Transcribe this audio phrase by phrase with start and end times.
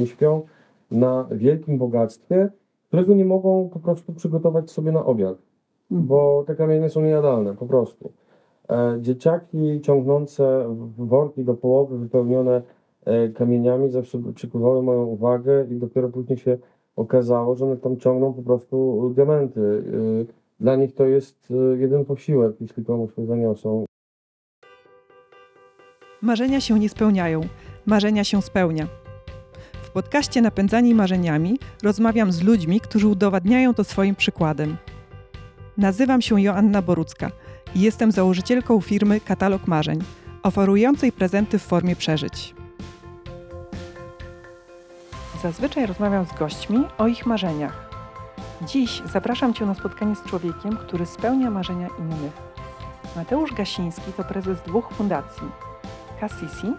[0.00, 0.42] Oni śpią
[0.90, 2.48] na wielkim bogactwie,
[2.88, 5.38] którego nie mogą po prostu przygotować sobie na obiad,
[5.90, 6.08] Mhm.
[6.08, 8.12] bo te kamienie są niejadalne, po prostu.
[8.70, 10.64] E, dzieciaki ciągnące
[10.98, 12.62] worki do połowy wypełnione
[13.04, 16.58] e, kamieniami zawsze przykuwały moją uwagę i dopiero później się
[16.96, 19.60] okazało, że one tam ciągną po prostu diamenty.
[19.60, 20.26] Y,
[20.60, 23.84] Dla nich to jest jeden posiłek, jeśli komuś to zaniosą.
[26.22, 27.40] Marzenia się nie spełniają,
[27.86, 28.86] marzenia się spełnia.
[29.90, 34.76] W podcaście Napędzani Marzeniami rozmawiam z ludźmi, którzy udowadniają to swoim przykładem.
[35.76, 37.30] Nazywam się Joanna Borucka
[37.74, 39.98] i jestem założycielką firmy Katalog Marzeń,
[40.42, 42.54] oferującej prezenty w formie przeżyć.
[45.42, 47.90] Zazwyczaj rozmawiam z gośćmi o ich marzeniach.
[48.62, 52.32] Dziś zapraszam Cię na spotkanie z człowiekiem, który spełnia marzenia innych.
[53.16, 55.48] Mateusz Gasiński to prezes dwóch fundacji–
[56.20, 56.74] Cassisi,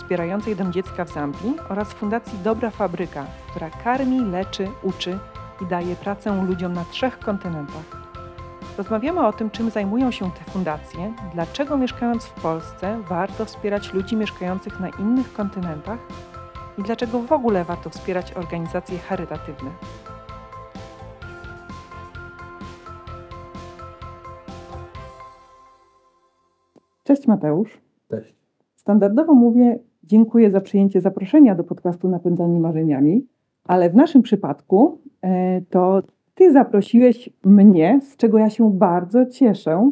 [0.00, 5.18] wspierającej Dom Dziecka w Zambii oraz Fundacji Dobra Fabryka, która karmi, leczy, uczy
[5.62, 7.84] i daje pracę ludziom na trzech kontynentach.
[8.78, 14.16] Rozmawiamy o tym, czym zajmują się te fundacje, dlaczego mieszkając w Polsce warto wspierać ludzi
[14.16, 15.98] mieszkających na innych kontynentach
[16.78, 19.70] i dlaczego w ogóle warto wspierać organizacje charytatywne.
[27.04, 27.80] Cześć Mateusz.
[28.10, 28.34] Cześć.
[28.76, 29.78] Standardowo mówię
[30.10, 33.26] dziękuję za przyjęcie zaproszenia do podcastu Napędzani Marzeniami,
[33.64, 36.02] ale w naszym przypadku e, to
[36.34, 39.90] Ty zaprosiłeś mnie, z czego ja się bardzo cieszę,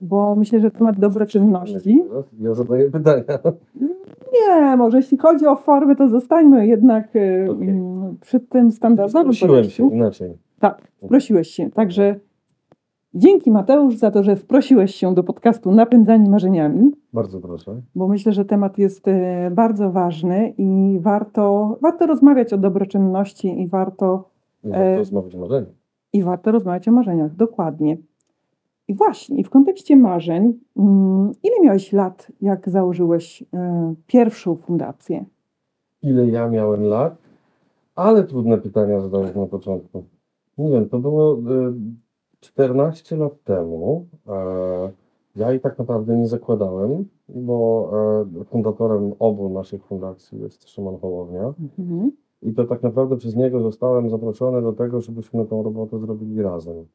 [0.00, 2.02] bo myślę, że temat dobroczynności.
[2.40, 3.24] Ja zadaję pytania.
[4.32, 7.68] Nie, może jeśli chodzi o formę, to zostańmy jednak e, Okej.
[7.68, 10.32] mm, przy tym standardowym Prosiłem się inaczej.
[10.60, 11.70] Tak, prosiłeś się.
[11.70, 12.20] Także
[13.16, 16.90] dzięki Mateusz za to, że wprosiłeś się do podcastu Napędzani Marzeniami.
[17.12, 17.80] Bardzo proszę.
[17.94, 23.68] bo myślę, że temat jest e, bardzo ważny i warto, warto rozmawiać o dobroczynności i
[23.68, 24.28] warto,
[24.64, 25.66] Nie E, warto rozmawiać o marzeniu.
[26.12, 27.96] i warto rozmawiać o marzeniach, dokładnie.
[28.88, 35.24] I właśnie, i w kontekście marzeń, mm, ile miałeś lat, jak założyłeś e, pierwszą fundację?
[36.02, 37.16] Ile ja miałem lat?
[37.94, 40.04] Ale trudne pytania zadałeś na początku.
[40.58, 41.36] Nie wiem, to było
[42.46, 44.06] 14 lat temu.
[44.28, 44.90] E,
[45.36, 47.90] ja i tak naprawdę nie zakładałem, bo
[48.40, 51.54] e, fundatorem obu naszych fundacji jest Szymon Hołownia.
[51.78, 52.12] Mhm.
[52.42, 56.86] I to tak naprawdę przez niego zostałem zaproszony do tego, żebyśmy tą robotę zrobili razem.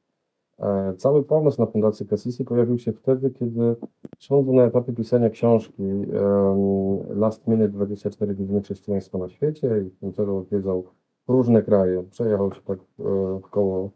[0.60, 3.76] E, Cały pomysł na Fundację Cassisi pojawił się wtedy, kiedy
[4.20, 9.90] Szymon był na etapie pisania książki em, Last Minute 24 godziny chrześcijaństwa na świecie i
[9.90, 10.84] w tym celu odwiedzał
[11.28, 12.04] różne kraje.
[12.04, 13.04] Przejechał się tak e,
[13.52, 13.90] koło,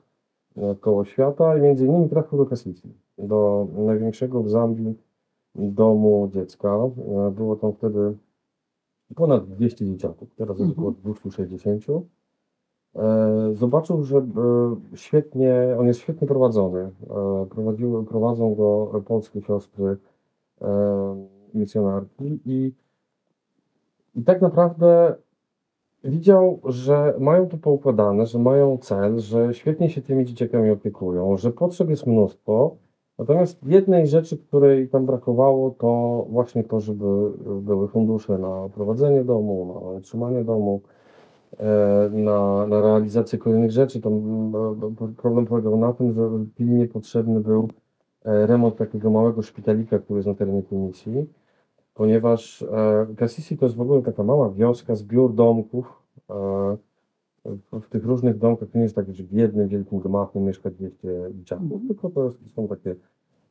[0.57, 4.95] e, w koło świata i między innymi trafił do Cassisi, do największego w Zambii
[5.55, 6.69] domu dziecka.
[6.69, 8.17] E, Było tam wtedy
[9.15, 10.87] ponad 200 dzieciaków, teraz jest Mhm.
[10.87, 11.83] około 260.
[12.95, 14.23] E, Zobaczył, że e,
[14.95, 16.91] świetnie, on jest świetnie prowadzony.
[17.49, 19.97] Prowadziły, prowadzą go polskie siostry
[21.53, 22.73] misjonarki i,
[24.15, 25.15] i tak naprawdę
[26.05, 31.51] widział, że mają to poukładane, że mają cel, że świetnie się tymi dzieciakami opiekują, że
[31.51, 32.75] potrzeb jest mnóstwo.
[33.19, 39.65] Natomiast jednej rzeczy, której tam brakowało, to właśnie to, żeby były fundusze na prowadzenie domu,
[39.73, 40.81] na utrzymanie domu,
[41.57, 44.01] e, na, na realizację kolejnych rzeczy.
[44.01, 44.13] Tam
[45.01, 47.69] e, problem polegał na tym, że pilnie potrzebny był
[48.25, 51.25] e, remont takiego małego szpitalika, który jest na terenie tej misji,
[51.95, 56.03] ponieważ e, Cassisi to jest w ogóle taka mała wioska, zbiór domków.
[56.29, 56.77] e,
[57.71, 61.07] w, tych różnych domkach to nie jest tak, że w jednym wielkim gmachu mieszka 200
[61.33, 62.95] dzieciaków, tylko to są takie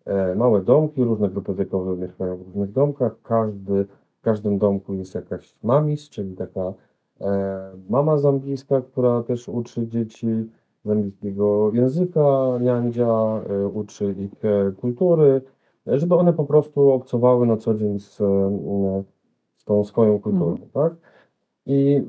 [0.05, 3.13] e, małe domki, różne grupy wiekowe mieszkają w różnych domkach.
[3.23, 3.85] Każdy,
[4.19, 6.73] w każdym domku jest jakaś mamis, czyli taka
[7.21, 10.27] e, mama zambijska, która też uczy dzieci
[10.85, 13.09] zambijskiego języka, niandzia,
[13.75, 14.33] uczy ich
[14.81, 15.43] kultury,
[15.87, 19.05] żeby one po prostu obcowały na co dzień z, e,
[19.57, 20.95] z tą swoją kulturą, tak?
[21.67, 22.03] I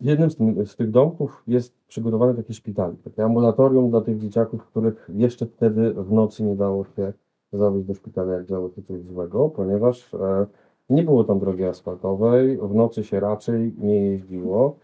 [0.00, 4.18] w jednym z, tym, z tych domków jest przygotowany taki szpital, takie ambulatorium dla tych
[4.18, 7.12] dzieciaków, których jeszcze wtedy w nocy nie dało się
[7.52, 10.46] zawieźć do szpitala, jak działo się coś złego, ponieważ e,
[10.90, 14.76] nie było tam drogi asfaltowej, w nocy się raczej nie jeździło,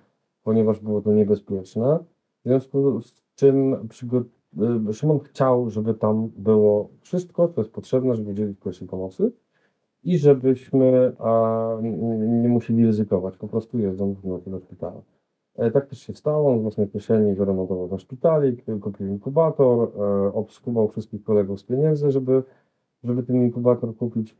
[0.44, 1.98] ponieważ było to niebezpieczne.
[2.44, 3.88] W związku z czym
[4.92, 9.32] Szymon chciał, żeby tam było wszystko, co jest potrzebne, żeby udzielić pierwszej pomocy
[10.04, 11.76] i żebyśmy a,
[12.42, 15.02] nie musieli ryzykować, po prostu jeżdżąc do szpitala.
[15.56, 20.32] E, Tak też się stało, on z własnej kieszeni wyremontował ten szpitalik, kupił inkubator, e,
[20.34, 22.42] obskubał wszystkich kolegów z pieniędzy, żeby,
[23.04, 24.36] żeby ten inkubator kupić.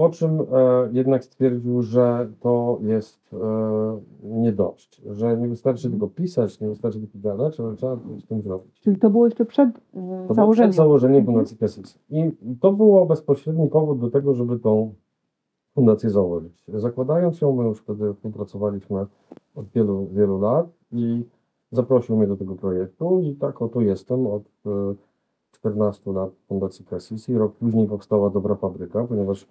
[0.00, 0.44] Po czym e,
[0.92, 3.36] jednak stwierdził, że to jest e,
[4.22, 8.26] nie dość, że nie wystarczy tylko pisać, nie wystarczy tylko gadać, ale trzeba coś z
[8.26, 8.80] tym zrobić.
[8.80, 10.70] Czyli to było jeszcze przed e, To założeniem.
[10.70, 11.26] przed założeniem Mhm.
[11.34, 11.98] Fundacji Cassis.
[12.10, 12.30] I
[12.60, 14.94] to było bezpośredni powód do tego, żeby tą
[15.74, 16.64] fundację założyć.
[16.74, 19.06] Zakładając ją, my już wtedy współpracowaliśmy
[19.54, 21.24] od wielu, wielu lat i
[21.72, 24.94] zaprosił mnie do tego projektu i tak oto jestem od e,
[25.52, 29.46] 14 lat Fundacji Cassis i rok później powstała Dobra Fabryka, ponieważ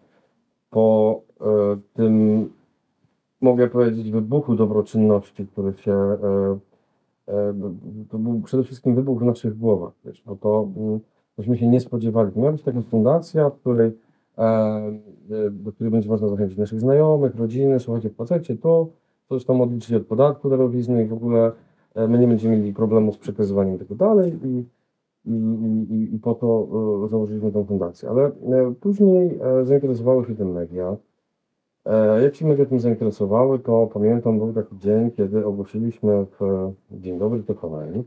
[0.69, 1.45] po e,
[1.93, 2.49] tym,
[3.41, 6.17] mogę powiedzieć, wybuchu dobroczynności, który się e,
[7.27, 7.53] e,
[8.09, 10.99] to był przede wszystkim wybuch w naszych głowach, wiesz, bo to mm,
[11.37, 12.31] myśmy się nie spodziewali.
[12.31, 13.91] To miała być taka fundacja, w której,
[15.51, 18.87] do której będzie można zachęcić naszych znajomych, rodziny, słuchajcie, płacajcie to,
[19.29, 21.51] coś tam odliczyć od podatku darowizny i w ogóle
[21.95, 24.63] my nie będziemy mieli problemu z przekazywaniem tego dalej i,
[25.25, 26.67] i, i, po to
[27.05, 28.09] e, założyliśmy tę fundację.
[28.09, 28.31] Ale e,
[28.81, 30.97] później e, zainteresowały się tym media.
[32.21, 37.43] Jak się media tym zainteresowały, to pamiętam, był taki dzień, kiedy ogłosiliśmy w Dzień Dobry
[37.43, 38.03] TVN,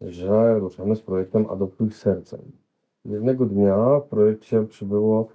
[0.00, 2.40] że ruszamy z projektem Adoptuj Sercem.
[3.04, 5.28] Jednego dnia w projekcie przybyło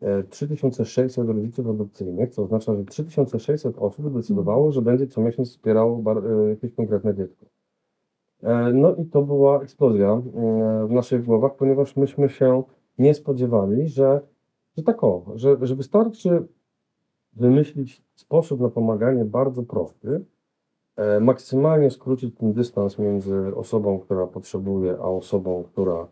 [0.00, 6.02] e, 3600 rodziców adopcyjnych, co oznacza, że 3600 osób decydowało, że będzie co miesiąc wspierało
[6.50, 7.46] jakieś konkretne dziecko.
[8.42, 10.20] E, No i to była eksplozja e,
[10.86, 12.62] w naszych głowach, ponieważ myśmy się
[12.98, 14.20] nie spodziewali, że,
[14.76, 16.46] że tak o, że, że wystarczy
[17.32, 20.24] wymyślić sposób na pomaganie bardzo prosty,
[20.96, 26.06] e, maksymalnie skrócić ten dystans między osobą, która potrzebuje, a osobą, która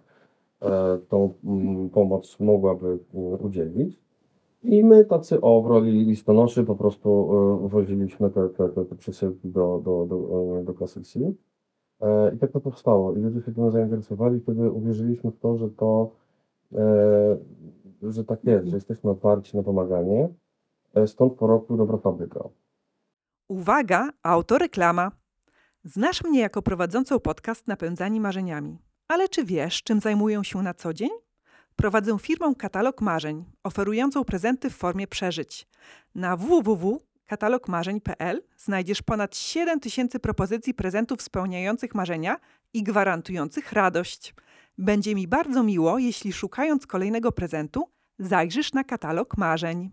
[1.08, 4.00] tą mm, pomoc mogłaby mm, udzielić.
[4.62, 7.30] I my tacy o, w roli listonoszy po prostu
[7.69, 10.16] woziliśmy te, te, te, przesyłki do, do, do,
[10.62, 10.72] do.
[10.72, 11.48] E,
[12.35, 13.17] I tak to powstało.
[13.17, 16.11] I ludzie się tym zainteresowali, wtedy uwierzyliśmy w to, że to,
[16.75, 17.37] e,
[18.03, 20.29] że tak jest, że jesteśmy otwarci na pomaganie.
[20.95, 22.41] E, Stąd po roku Dobra Fabryka.
[23.49, 25.11] Uwaga, autoreklama.
[25.85, 28.79] Znasz mnie jako prowadzącą podcast Napędzani Marzeniami.
[29.09, 31.11] Ale czy wiesz, czym zajmuję się na co dzień?
[31.77, 35.69] Prowadzę firmę Katalog Marzeń, oferującą prezenty w formie przeżyć.
[36.15, 36.37] Na
[37.28, 42.36] www.katalogmarzeń.pl znajdziesz ponad 7 tysięcy propozycji prezentów spełniających marzenia
[42.75, 44.34] i gwarantujących radość.
[44.78, 47.84] Będzie mi bardzo miło, jeśli szukając kolejnego prezentu,
[48.19, 49.90] zajrzysz na katalog marzeń.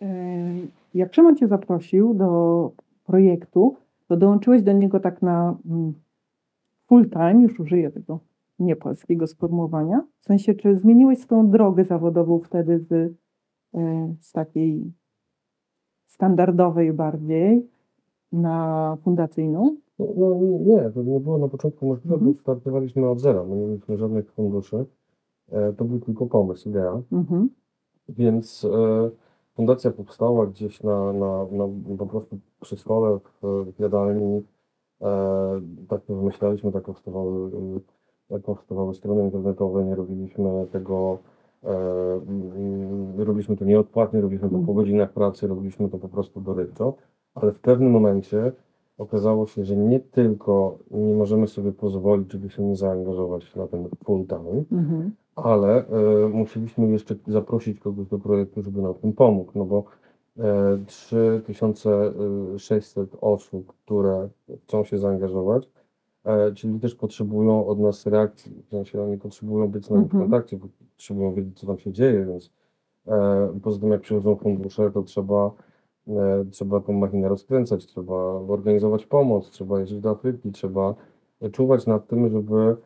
[0.00, 0.06] E,
[0.94, 2.72] Jak Szymon Cię zaprosił do
[3.04, 3.76] projektu,
[4.08, 5.92] to dołączyłeś do niego tak na mm,
[6.86, 8.20] full time, już użyję tego
[8.58, 10.02] niepolskiego sformułowania.
[10.20, 12.92] W sensie, czy zmieniłeś swoją drogę zawodową wtedy z,
[13.74, 14.92] e, z takiej
[16.16, 17.66] standardowej bardziej
[18.32, 19.76] na fundacyjną?
[19.98, 22.32] No, no nie, to nie było na początku możliwe, Mhm.
[22.32, 23.44] bo startowaliśmy od zera.
[23.44, 24.84] My nie mieliśmy żadnych funduszy.
[25.52, 27.02] E, To był tylko pomysł, idea.
[27.12, 27.48] Mhm.
[28.08, 29.10] Więc e,
[29.54, 31.68] fundacja powstała gdzieś na, na, na
[31.98, 34.42] po prostu przy stole w, w jadalni.
[35.02, 37.50] E, tak to wymyślaliśmy, tak powstawały,
[38.28, 41.18] tak powstawały strony internetowe, nie robiliśmy tego,
[43.16, 46.94] robiliśmy to nieodpłatnie, robiliśmy to po godzinach pracy, robiliśmy to po prostu dorywczo,
[47.34, 48.52] ale w pewnym momencie
[48.98, 53.88] okazało się, że nie tylko nie możemy sobie pozwolić, żeby się nie zaangażować na ten
[54.04, 55.10] full time, Mhm.
[55.36, 59.84] ale e, musieliśmy jeszcze zaprosić kogoś do projektu, żeby nam w tym pomógł, no bo
[60.38, 64.28] e, 3600 osób, które
[64.64, 65.68] chcą się zaangażować, e,
[66.54, 70.22] czyli też potrzebują od nas reakcji, w sensie oni potrzebują być z nami w Mhm.
[70.22, 72.50] kontakcie, bo potrzebują wiedzieć, co tam się dzieje, więc
[73.08, 75.50] e, poza tym jak przychodzą fundusze, to trzeba
[76.08, 78.14] e, trzeba tą machinę rozkręcać, trzeba
[78.48, 80.94] organizować pomoc, trzeba jeździć do Afryki, trzeba
[81.52, 82.76] czuwać nad tym, żeby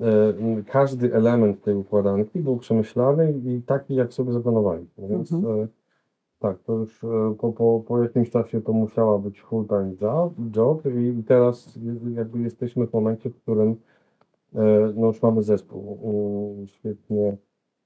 [0.00, 5.08] e, każdy element tej układanki był przemyślany i taki, jak sobie zaplanowaliśmy.
[5.08, 5.60] Więc Mhm.
[5.60, 5.68] e,
[6.38, 10.82] tak, to już e, po, po, po jakimś czasie to musiała być full-time job, job
[10.86, 11.78] i teraz
[12.14, 13.76] jakby jesteśmy w momencie, w którym
[14.54, 15.98] e, no już mamy zespół
[16.66, 17.36] świetnie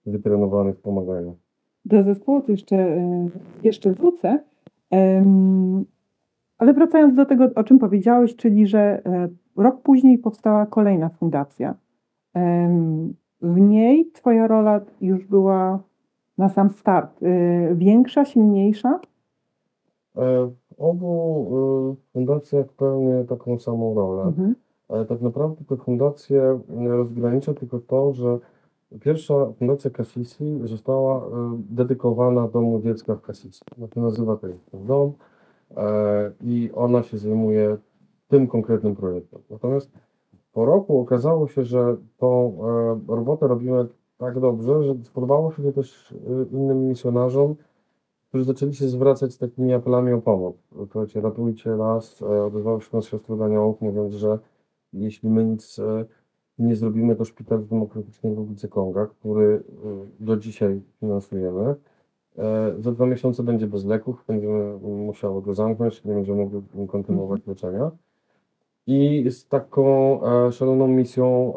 [0.07, 1.37] wytrenowany w pomaganiu.
[1.85, 3.29] Do zespołu to jeszcze, e,
[3.63, 4.45] jeszcze wrócę.
[6.59, 9.03] Ale wracając do tego, o czym powiedziałeś, czyli że
[9.57, 11.75] rok później powstała kolejna fundacja.
[13.43, 15.83] W niej Twoja rola już była
[16.41, 19.01] na sam start e, większa, silniejsza.
[20.17, 21.13] E, W obu
[21.93, 24.23] e, fundacjach pełnię taką samą rolę.
[24.23, 24.55] Mhm.
[24.89, 28.39] Ale tak naprawdę te fundacje e, rozgranicza tylko to, że
[29.01, 31.29] pierwsza fundacja Kasisi została e,
[31.71, 33.61] dedykowana domu dziecka w Kasisi.
[33.79, 35.13] No to nazywa to jest ten dom
[35.77, 37.77] e, i ona się zajmuje
[38.29, 39.41] tym konkretnym projektem.
[39.51, 39.91] Natomiast
[40.53, 42.59] po roku okazało się, że tą
[43.09, 43.87] e, robotę robimy
[44.21, 47.57] tak dobrze, że spodobało się to też e, innym misjonarzom
[48.31, 50.57] którzy zaczęli się zwracać z takimi apelami o pomoc.
[50.91, 52.23] Słuchajcie, ratujcie nas.
[52.23, 54.39] E, Odezwały się nas siostry Daniałów, mówiąc, że
[54.93, 56.05] jeśli my nic e,
[56.59, 59.63] nie zrobimy, to szpital w Demokratycznej Republice Konga, który
[60.21, 61.75] e, do dzisiaj finansujemy,
[62.39, 67.47] e, za dwa miesiące będzie bez leków, będziemy musiały go zamknąć, nie będziemy mogli kontynuować
[67.47, 67.91] leczenia.
[68.91, 71.55] I z taką e, szaloną misją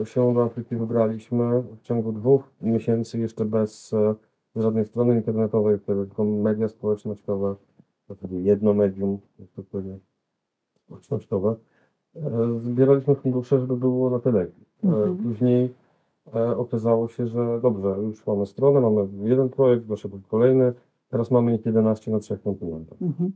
[0.00, 4.14] e, się do Afryki wybraliśmy w ciągu dwóch miesięcy, jeszcze bez e,
[4.56, 7.54] żadnej strony internetowej, tylko media społecznościowe,
[8.08, 10.02] to wtedy jedno medium, jak to powiedzieć,
[10.84, 11.54] społecznościowe.
[12.16, 14.60] E, zbieraliśmy fundusze, żeby było na te leki.
[14.84, 15.16] E, Mhm.
[15.16, 15.74] Później
[16.34, 20.72] e, okazało się, że dobrze, już mamy stronę, mamy jeden projekt, doszedł kolejny,
[21.10, 23.02] teraz mamy ich 11 na trzech kontynentach.
[23.02, 23.32] Mhm.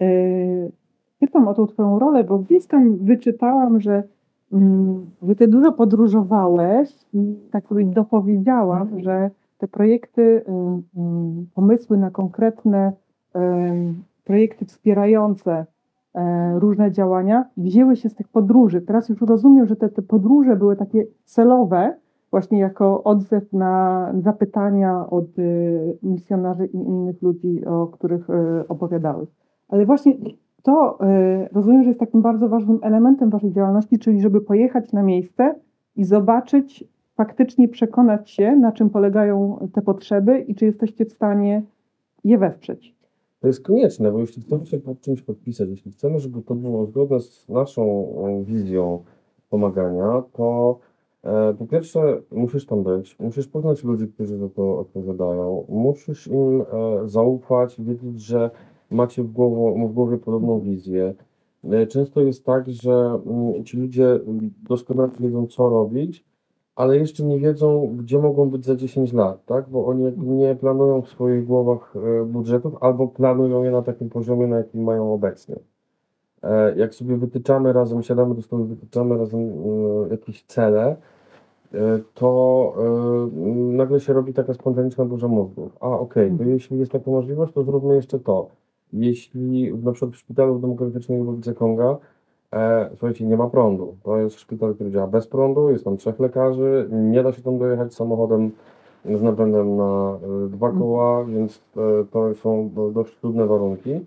[0.00, 0.83] E,
[1.24, 4.02] Pytam o tą Twoją rolę, bo gdzieś tam wyczytałam, że,
[4.52, 5.06] mm,
[5.38, 10.82] Ty dużo podróżowałeś i tak sobie dopowiedziałam, że te projekty, ym,
[11.54, 12.92] pomysły na konkretne
[13.36, 15.66] ym, projekty wspierające
[16.54, 18.80] różne działania wzięły się z tych podróży.
[18.80, 21.94] Teraz już rozumiem, że te, te podróże były takie celowe,
[22.30, 29.28] właśnie jako odzew na zapytania od y, misjonarzy i innych ludzi, o których y, opowiadałeś.
[29.68, 30.14] Ale właśnie
[30.64, 30.98] to
[31.44, 35.54] y, rozumiem, że jest takim bardzo ważnym elementem Waszej działalności, czyli żeby pojechać na miejsce
[35.96, 41.62] i zobaczyć, faktycznie przekonać się, na czym polegają te potrzeby i czy jesteście w stanie
[42.24, 42.94] je wesprzeć.
[43.40, 46.86] To jest konieczne, bo jeśli chcemy się pod czymś podpisać, jeśli chcemy, żeby to było
[46.86, 49.04] zgodne z naszą e, wizją
[49.50, 50.78] pomagania, to
[51.24, 52.00] e, po pierwsze
[52.32, 56.64] musisz tam być, musisz poznać ludzi, którzy za to odpowiadają, musisz im e,
[57.08, 58.50] zaufać, wiedzieć, że
[58.94, 61.14] macie w, głowo, w głowie podobną wizję.
[61.70, 64.20] E, często jest tak, że mm, ci ludzie
[64.68, 66.24] doskonale wiedzą, co robić,
[66.76, 69.68] ale jeszcze nie wiedzą, gdzie mogą być za 10 lat, tak?
[69.70, 74.46] Bo oni nie planują w swoich głowach e, budżetów, albo planują je na takim poziomie,
[74.46, 75.56] na jakim mają obecnie.
[76.42, 79.52] E, Jak sobie wytyczamy razem, siadamy do stołu, wytyczamy razem
[80.10, 80.96] jakieś cele,
[82.14, 82.72] to
[83.72, 85.76] nagle się robi taka spontaniczna burza mózgów.
[85.80, 86.50] A okej, to Mhm.
[86.50, 88.48] jeśli jest taka możliwość, to zróbmy jeszcze to.
[88.92, 91.98] Jeśli na przykład w szpitalu w Demokratycznej Republice Konga
[92.54, 93.96] E, słuchajcie, nie ma prądu.
[94.02, 97.58] To jest szpital, który działa bez prądu, jest tam trzech lekarzy, nie da się tam
[97.58, 98.50] dojechać samochodem
[99.04, 104.00] z napędem na e, dwa koła, więc e, to są do- dość trudne warunki.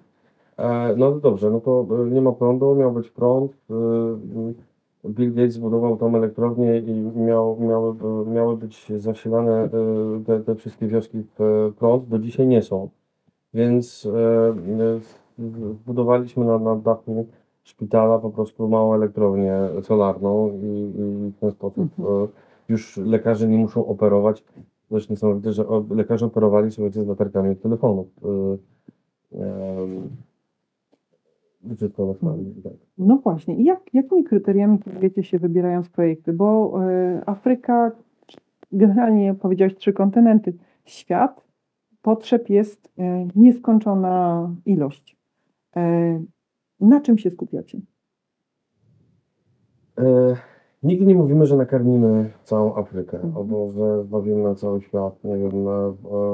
[0.58, 3.52] E, no dobrze, no to e, nie ma prądu, miał być prąd.
[3.52, 3.74] e,
[5.10, 9.70] Bill Gates zbudował tą elektrownię i miał, miały, miały być zasilane e,
[10.26, 12.08] te, te wszystkie wioski w e, prąd.
[12.08, 12.90] Do dzisiaj nie są.
[13.54, 14.50] Więc e,
[15.40, 17.28] e, zbudowaliśmy na, na dachu
[17.64, 20.92] szpitala po prostu małą elektrownię solarną i,
[21.28, 22.24] i w ten sposób Mhm.
[22.24, 22.28] e,
[22.70, 24.44] już lekarze nie muszą operować.
[24.92, 28.08] Zresztą niesamowite, że lekarze operowali sobie z latarkami od telefonów.
[28.24, 30.10] E, em,
[31.64, 32.18] wyczytkować
[32.64, 32.74] tak.
[32.98, 36.34] No właśnie, i jak, jakimi kryteriami kierujecie się wybierając projekty?
[36.34, 36.80] Bo
[37.26, 37.92] Afryka,
[38.72, 40.54] generalnie powiedziałeś trzy kontynenty,
[40.86, 41.47] świat,
[42.08, 45.18] potrzeb jest e, nieskończona ilość.
[45.76, 46.24] E,
[46.80, 47.82] na czym się skupiacie?
[49.98, 50.36] E,
[50.84, 53.38] nigdy nie mówimy, że nakarmimy całą Afrykę, Mhm.
[53.38, 55.68] albo że zbawimy cały świat, nie wiem,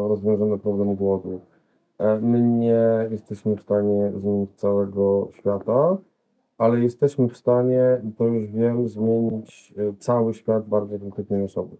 [0.08, 1.40] rozwiążemy problem głodu.
[1.98, 5.98] E, my nie jesteśmy w stanie zmienić całego świata,
[6.58, 11.76] ale jesteśmy w stanie, to już wiem, zmienić cały świat bardzo konkretnej osoby.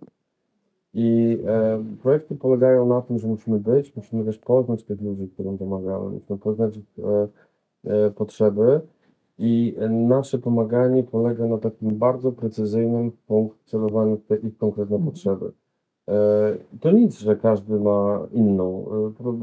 [0.94, 5.58] I e, projekty polegają na tym, że musimy być, musimy też poznać tych ludzi, którym
[5.58, 7.28] pomagamy, musimy poznać ich e,
[8.08, 8.82] e, potrzeby.
[9.38, 13.12] I nasze pomaganie polega na takim bardzo precyzyjnym
[13.66, 15.12] celowaniu w te ich konkretne Mhm.
[15.12, 15.52] potrzeby.
[16.10, 18.86] E, To nic, że każdy ma inną.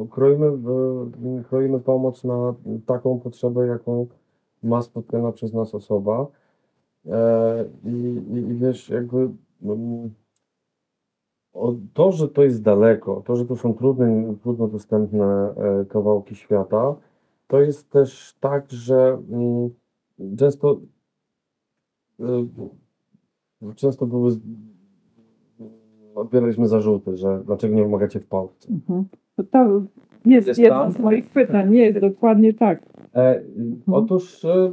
[0.07, 2.55] E, Kroimy, e, kroimy pomoc na
[2.87, 4.07] taką potrzebę, jaką
[4.63, 6.27] ma spotkana przez nas osoba.
[7.07, 7.91] E, I,
[8.35, 9.31] i, i wiesz, jakby
[9.63, 10.11] mm,
[11.95, 16.95] to, że to jest daleko, to, że to są trudne, trudno dostępne e, kawałki świata,
[17.47, 19.71] to jest też tak, że mm,
[20.37, 20.81] często
[22.21, 22.25] y,
[23.75, 24.31] często były
[26.15, 28.69] odbieraliśmy zarzuty, że dlaczego nie pomagacie w Polsce.
[28.73, 29.05] Mhm.
[29.37, 29.83] To, to
[30.25, 30.93] jest, Jest jedno tam?
[30.93, 31.71] z moich pytań.
[31.71, 32.83] Nie, dokładnie tak.
[33.15, 33.43] E,
[33.87, 34.73] otóż e,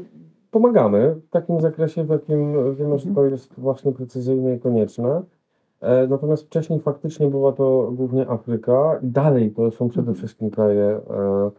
[0.51, 5.21] pomagamy w takim zakresie, w jakim wiemy, że to jest właśnie precyzyjne i konieczne.
[5.81, 8.99] E, natomiast wcześniej faktycznie była to głównie Afryka.
[9.03, 11.51] Dalej to są przede wszystkim kraje e,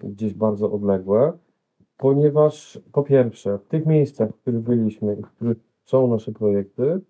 [0.00, 1.32] gdzieś bardzo odległe,
[1.96, 7.00] ponieważ po pierwsze w tych miejscach, w których byliśmy i w których są nasze projekty,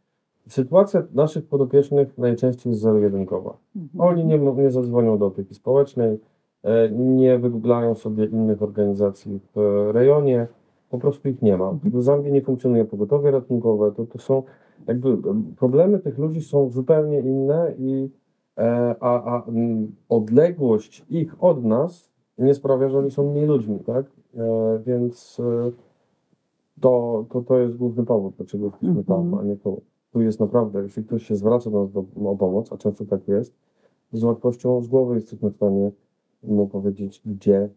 [0.48, 3.56] sytuacja naszych podopiecznych najczęściej jest zero-jedynkowa.
[3.76, 4.10] Mhm.
[4.10, 6.20] Oni nie, nie zadzwonią do opieki społecznej,
[6.62, 10.46] e, nie wygooglają sobie innych organizacji w rejonie,
[10.90, 11.72] po prostu ich nie ma.
[11.84, 14.42] W Zambii nie funkcjonuje pogotowie ratunkowe, to, to są
[14.86, 15.18] jakby
[15.56, 18.10] problemy tych ludzi są zupełnie inne i
[18.58, 19.46] e, a, a
[20.08, 24.06] odległość ich od nas nie sprawia, że oni są mniej ludźmi, tak?
[24.36, 25.70] E, więc e,
[26.80, 29.38] to, to, to jest główny powód, dlaczego jesteśmy tam, Mhm.
[29.38, 29.80] a nie tu.
[30.12, 33.28] Tu jest naprawdę, jeśli ktoś się zwraca do nas do, o pomoc, a często tak
[33.28, 33.54] jest,
[34.12, 35.90] z łatwością z głowy jesteśmy w stanie
[36.42, 37.68] mu powiedzieć, gdzie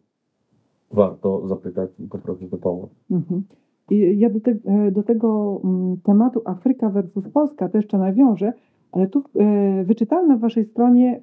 [0.91, 2.89] warto zapytać i poprosić o pomoc.
[3.11, 3.43] Mhm.
[3.91, 8.53] I ja do, te, e, do tego mm, tematu Afryka versus Polska to jeszcze nawiążę,
[8.91, 11.21] ale tu e, wyczytałem na waszej stronie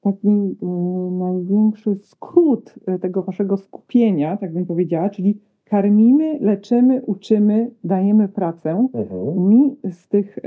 [0.00, 0.28] taki
[0.62, 0.66] e,
[1.10, 8.88] największy skrót tego waszego skupienia, tak bym powiedziała, czyli karmimy, leczymy, uczymy, dajemy pracę.
[8.94, 9.48] Mhm.
[9.48, 10.38] Mi z tych,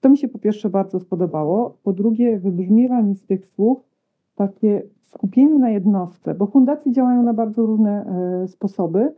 [0.00, 3.78] to mi się po pierwsze bardzo spodobało, po drugie wybrzmiewa mi z tych słów
[4.34, 8.04] takie skupienie na jednostce, bo fundacje działają na bardzo różne
[8.46, 9.12] sposoby.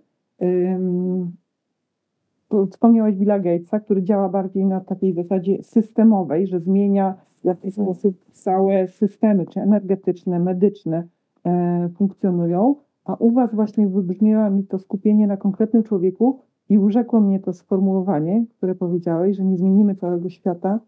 [2.71, 8.17] Wspomniałeś Billa Gatesa, który działa bardziej na takiej zasadzie systemowej, że zmienia w jakiś sposób
[8.33, 11.05] całe systemy, czy energetyczne, medyczne
[11.47, 17.21] e, funkcjonują, a u Was właśnie wybrzmiewa mi to skupienie na konkretnym człowieku i urzekło
[17.21, 20.81] mnie to sformułowanie, które powiedziałeś, że nie zmienimy całego świata,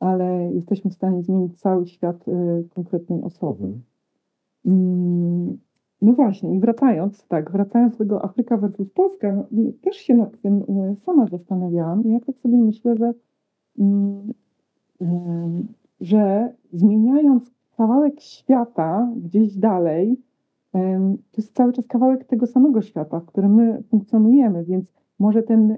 [0.00, 3.64] ale jesteśmy w stanie zmienić cały świat e, konkretnej osoby.
[4.66, 5.58] Mhm.
[6.02, 9.44] No właśnie, i wracając, tak, wracając do tego Afryka versus Polska,
[9.82, 12.02] też się nad tym e, sama zastanawiałam.
[12.04, 13.14] Ja tak sobie myślę, że,
[13.78, 14.32] mm,
[15.00, 15.68] em,
[16.00, 20.20] że zmieniając kawałek świata gdzieś dalej,
[20.72, 25.42] em, to jest cały czas kawałek tego samego świata, w którym my funkcjonujemy, więc może
[25.42, 25.76] ten, e,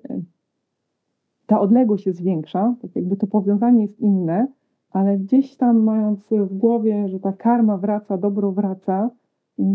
[1.47, 4.47] ta odległość jest większa, tak jakby to powiązanie jest inne,
[4.91, 9.11] ale gdzieś tam mając w głowie, że ta karma wraca, dobro wraca,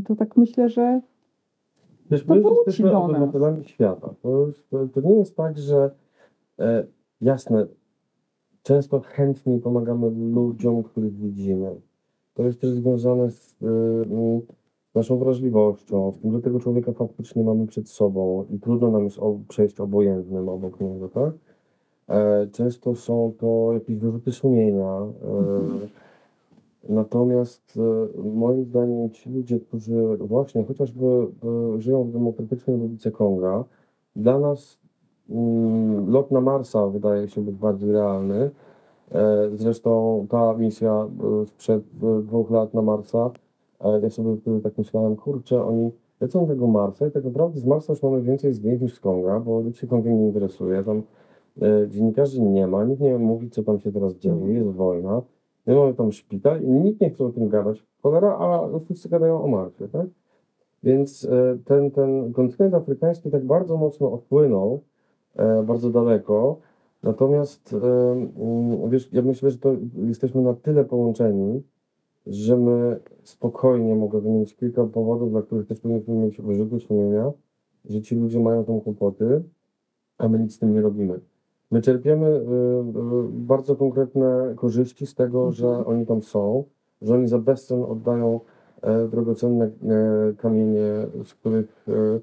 [0.05, 1.01] to tak myślę, że
[2.12, 3.03] Wiesz, To my wróci do nas.
[3.03, 4.13] obywatelami świata.
[4.22, 5.91] To, to, to nie jest tak, że
[6.60, 6.86] e,
[7.22, 7.68] jasne,
[8.63, 11.75] często chętniej pomagamy ludziom, których widzimy.
[12.33, 14.42] To jest też związane z e, mm,
[14.96, 19.20] naszą wrażliwością, z tym, że tego człowieka faktycznie mamy przed sobą i trudno nam jest
[19.20, 21.33] o, przejść obojętnym obok niego, tak?
[22.09, 24.85] E, często są to jakieś wyrzuty sumienia.
[24.85, 25.87] E,
[26.89, 27.79] Natomiast
[28.17, 33.63] e, moim zdaniem ci ludzie, którzy właśnie chociażby e, żyją w demokratycznej Republice Konga,
[34.15, 34.79] dla nas
[35.29, 38.50] mm, lot na Marsa wydaje się być bardziej realny.
[39.11, 41.07] E, Zresztą ta misja
[41.45, 41.83] sprzed
[42.23, 43.31] dwóch lat na Marsa,
[44.01, 47.93] ja sobie wtedy tak myślałem, kurczę, oni lecą tego Marsa i tak naprawdę z Marsa
[47.93, 50.83] już mamy więcej zdjęć niż z Konga, bo nikt się Kongiem nie interesuje.
[50.83, 51.01] Tam
[51.87, 55.21] dziennikarzy nie ma, nikt nie mówi, co tam się teraz dzieje, jest wojna.
[55.68, 57.84] My mamy tam szpital i nikt nie chce o tym gadać.
[58.01, 60.08] Cholera, a wszyscy gadają o Marsie, tak?
[60.84, 64.82] Więc e, ten, ten kontynent afrykański tak bardzo mocno odpłynął,
[65.36, 66.58] e, bardzo daleko.
[67.03, 71.64] Natomiast e, mm, wiesz, ja myślę, że to jesteśmy na tyle połączeni,
[72.27, 77.32] że my spokojnie mogę wymienić kilka powodów, dla których też powinniśmy mieć wyrzuty sumienia,
[77.86, 79.44] że ci ludzie mają tam kłopoty,
[80.18, 81.20] a my nic z tym nie robimy.
[81.72, 82.44] My czerpiemy y, y,
[83.30, 86.64] bardzo konkretne korzyści z tego, że oni tam są,
[87.01, 88.40] że oni za bezcen oddają
[88.82, 89.70] e, drogocenne e,
[90.38, 92.20] kamienie, z których e,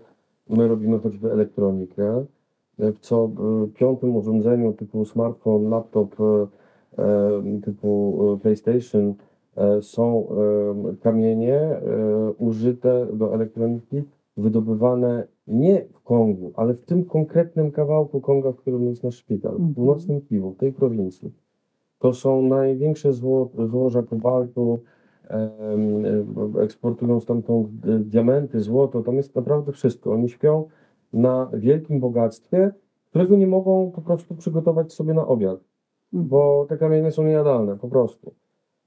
[0.57, 2.25] my robimy choćby elektronikę.
[2.79, 3.31] W co
[3.75, 6.17] piątym urządzeniu typu smartfon, laptop,
[7.65, 9.15] typu PlayStation
[9.81, 10.29] są
[11.03, 11.81] kamienie
[12.39, 14.03] użyte do elektroniki,
[14.37, 19.53] wydobywane nie w Kongu, ale w tym konkretnym kawałku Konga, w którym jest nasz szpital,
[19.53, 19.71] Mhm.
[19.71, 21.33] w północnym Kiwu, w tej prowincji.
[21.99, 24.79] To są największe zło, złoża kobaltu,
[26.61, 27.69] eksportują stamtąd
[28.01, 30.13] diamenty, złoto, tam jest naprawdę wszystko.
[30.13, 30.65] Oni śpią
[31.13, 32.73] na wielkim bogactwie,
[33.11, 35.61] którego nie mogą po prostu przygotować sobie na obiad,
[36.13, 38.33] bo te kamienie są niejadalne, po prostu.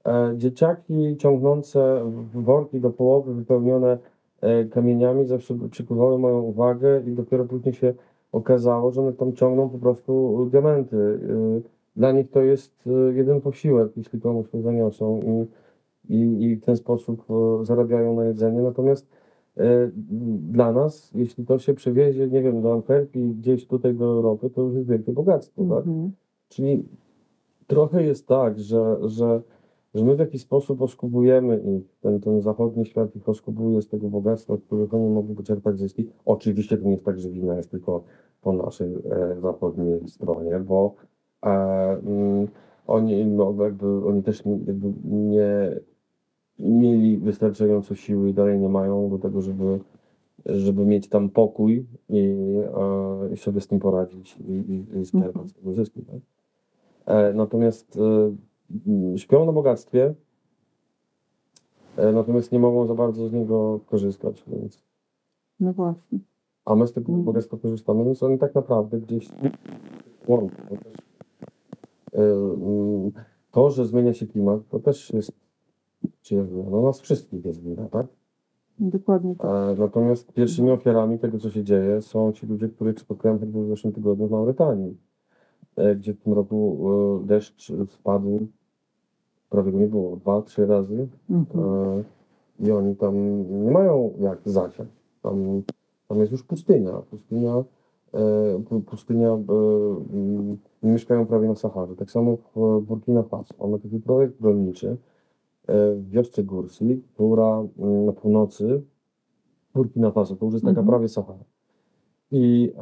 [0.06, 2.02] E, dzieciaki ciągnące
[2.34, 3.98] worki do połowy wypełnione
[4.70, 7.94] kamieniami zawsze przykuwały moją uwagę i dopiero później się
[8.32, 10.96] okazało, że one tam ciągną po prostu diamenty.
[10.96, 11.62] Y,
[11.96, 15.46] Dla nich to jest y, jeden posiłek, jeśli komuś to zaniosą i,
[16.08, 18.62] i, i w ten sposób e, zarabiają na jedzenie.
[18.62, 19.06] Natomiast
[19.56, 19.90] e,
[20.52, 24.62] dla nas, jeśli to się przewiezie, nie wiem, do Antwerpii, gdzieś tutaj do Europy, to
[24.62, 25.86] już jest wielkie bogactwo, tak?
[25.86, 26.12] Mhm.
[26.48, 26.88] Czyli
[27.66, 29.42] trochę jest tak, że, że,
[29.94, 34.08] że my w jakiś sposób oskubujemy ich, ten, ten zachodni świat ich oskubuje z tego
[34.08, 36.08] bogactwa, których oni mogą czerpać zyski.
[36.24, 38.04] Oczywiście to nie jest tak, że wina jest tylko
[38.42, 40.94] po naszej e, zachodniej stronie, bo
[41.42, 42.48] e, mm,
[42.86, 45.80] oni, no, jakby, oni też nie- jakby nie,
[46.58, 49.78] mieli wystarczająco siły i dalej nie mają do tego, żeby,
[50.46, 52.18] żeby mieć tam pokój i,
[52.76, 56.02] e, i sobie z tym poradzić i, i, i czerpać z tego zyski.
[56.02, 56.20] Tak?
[57.06, 58.32] E, natomiast e,
[59.16, 60.14] śpią na bogactwie,
[61.96, 64.82] e, natomiast nie mogą za bardzo z niego korzystać, więc
[65.60, 66.18] No właśnie.
[66.64, 67.24] a my z tego Mhm.
[67.24, 69.28] bogactwa korzystamy, więc oni tak naprawdę gdzieś
[70.28, 70.56] łączą.
[70.68, 70.74] To,
[72.18, 73.10] e, mm,
[73.50, 75.32] to, że zmienia się klimat, to też jest.
[76.70, 78.06] No nas wszystkich jest wina, tak?
[78.78, 79.78] Dokładnie tak.
[79.78, 84.28] Natomiast pierwszymi ofiarami tego, co się dzieje, są ci ludzie, których spotkałem w zeszłym tygodniu
[84.28, 84.96] w Mauretanii,
[85.96, 86.78] gdzie w tym roku
[87.24, 88.46] deszcz spadł,
[89.50, 91.64] prawie go nie było, dwa, trzy razy Mhm.
[91.64, 92.04] E,
[92.60, 93.14] I oni tam
[93.64, 94.88] nie mają jak zasiać.
[95.22, 95.62] Tam,
[96.08, 96.92] tam jest już pustynia.
[97.10, 97.64] Pustynia,
[98.14, 99.36] e, pu- pustynia e,
[100.12, 101.96] mm, nie mieszkają prawie na Saharze.
[101.96, 103.54] Tak samo w Burkina Faso.
[103.60, 104.96] Mamy taki projekt rolniczy
[105.68, 108.82] w wiosce Gursi, która mm, na północy
[109.74, 110.86] Burkina Faso, to już jest taka Mhm.
[110.86, 111.44] prawie Sahara.
[112.30, 112.72] I,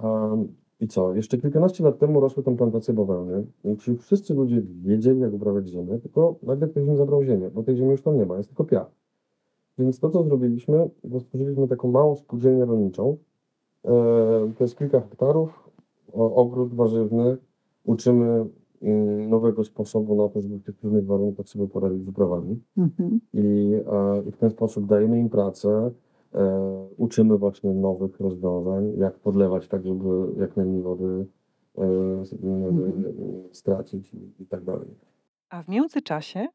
[0.80, 1.14] I co?
[1.14, 5.68] Jeszcze kilkanaście lat temu rosły tam plantacje bawełny i ci wszyscy ludzie wiedzieli, jak uprawiać
[5.68, 8.48] ziemię, tylko nagle ktoś im zabrał ziemię, bo tej ziemi już tam nie ma, jest
[8.48, 8.90] tylko piach.
[9.78, 13.16] Więc to, co zrobiliśmy, to stworzyliśmy taką małą spółdzielnię rolniczą.
[13.84, 13.88] E,
[14.58, 15.70] to jest kilka hektarów,
[16.12, 17.36] o, ogród warzywny.
[17.84, 18.46] Uczymy
[18.82, 22.60] mm, nowego sposobu na to, żeby w tych trudnych warunkach sobie poradzić z uprawami.
[22.76, 23.20] Mhm.
[23.32, 25.90] I, e, I w ten sposób dajemy im pracę,
[26.96, 31.26] uczymy właśnie nowych rozwiązań, jak podlewać tak, żeby jak najmniej wody
[31.78, 31.82] e,
[32.42, 33.14] Mhm.
[33.52, 34.88] stracić i tak dalej.
[35.50, 36.48] A w międzyczasie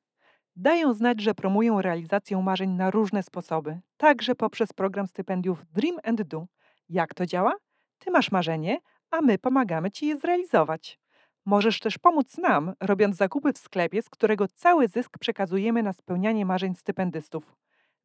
[0.56, 6.22] dają znać, że promują realizację marzeń na różne sposoby, także poprzez program stypendiów Dream and
[6.22, 6.46] Do.
[6.90, 7.54] Jak to działa?
[8.00, 8.80] Ty masz marzenie,
[9.12, 11.00] a my pomagamy ci je zrealizować.
[11.46, 16.46] Możesz też pomóc nam, robiąc zakupy w sklepie, z którego cały zysk przekazujemy na spełnianie
[16.46, 17.56] marzeń stypendystów.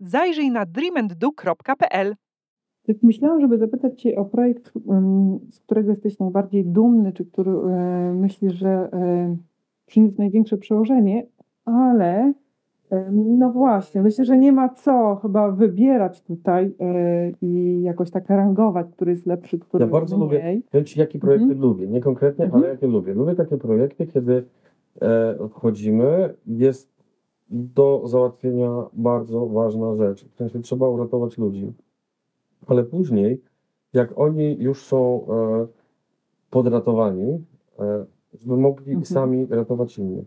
[0.00, 2.14] Zajrzyj na dreamanddo.pl.
[2.86, 4.72] Tak myślałam, żeby zapytać Cię o projekt,
[5.50, 9.36] z którego jesteś najbardziej dumny, czy który e, myślisz, że e,
[9.86, 11.26] przyniósł największe przełożenie,
[11.64, 12.32] ale
[13.12, 18.86] no właśnie, myślę, że nie ma co chyba wybierać tutaj e, i jakoś tak rangować,
[18.92, 20.62] który jest lepszy, który Ja bardzo lubię- mniej.
[20.70, 21.60] Powiem Ci, jakie projekty Mhm.
[21.60, 21.86] lubię.
[21.86, 22.62] Nie konkretnie, Mhm.
[22.62, 23.14] ale jakie lubię.
[23.14, 24.44] Lubię takie projekty, kiedy
[25.50, 26.95] wchodzimy, jest
[27.50, 30.24] do załatwienia bardzo ważna rzecz.
[30.28, 31.72] W sensie trzeba uratować ludzi.
[32.66, 33.40] Ale później,
[33.92, 35.66] jak oni już są e,
[36.50, 37.44] podratowani,
[37.78, 38.04] e,
[38.34, 39.04] żeby mogli Mhm.
[39.04, 40.24] sami ratować innych.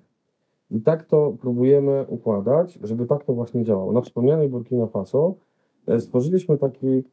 [0.72, 3.92] I tak to próbujemy układać, żeby tak to właśnie działało.
[3.92, 5.36] Na wspomnianej Burkina Faso
[5.88, 7.04] e, stworzyliśmy taki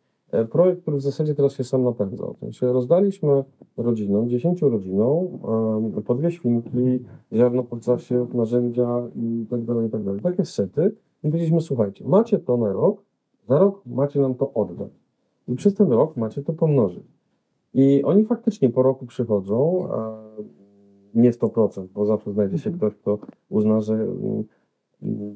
[0.50, 2.36] projekt, który w zasadzie teraz się sam napędzał.
[2.62, 3.44] Rozdaliśmy
[3.76, 5.26] rodzinom, dziesięciu rodzinom,
[5.96, 10.20] em, po dwie świnki, ziarno podczasiów, narzędzia i tak dalej, i tak dalej.
[10.20, 10.94] Takie sety.
[11.24, 13.02] I powiedzieliśmy, słuchajcie, macie to na rok,
[13.48, 14.90] za rok macie nam to oddać.
[15.48, 17.04] I przez ten rok macie to pomnożyć.
[17.74, 19.88] I oni faktycznie po roku przychodzą,
[21.14, 22.90] nie 100%, bo zawsze znajdzie się Mhm.
[22.90, 24.06] ktoś, kto uzna, że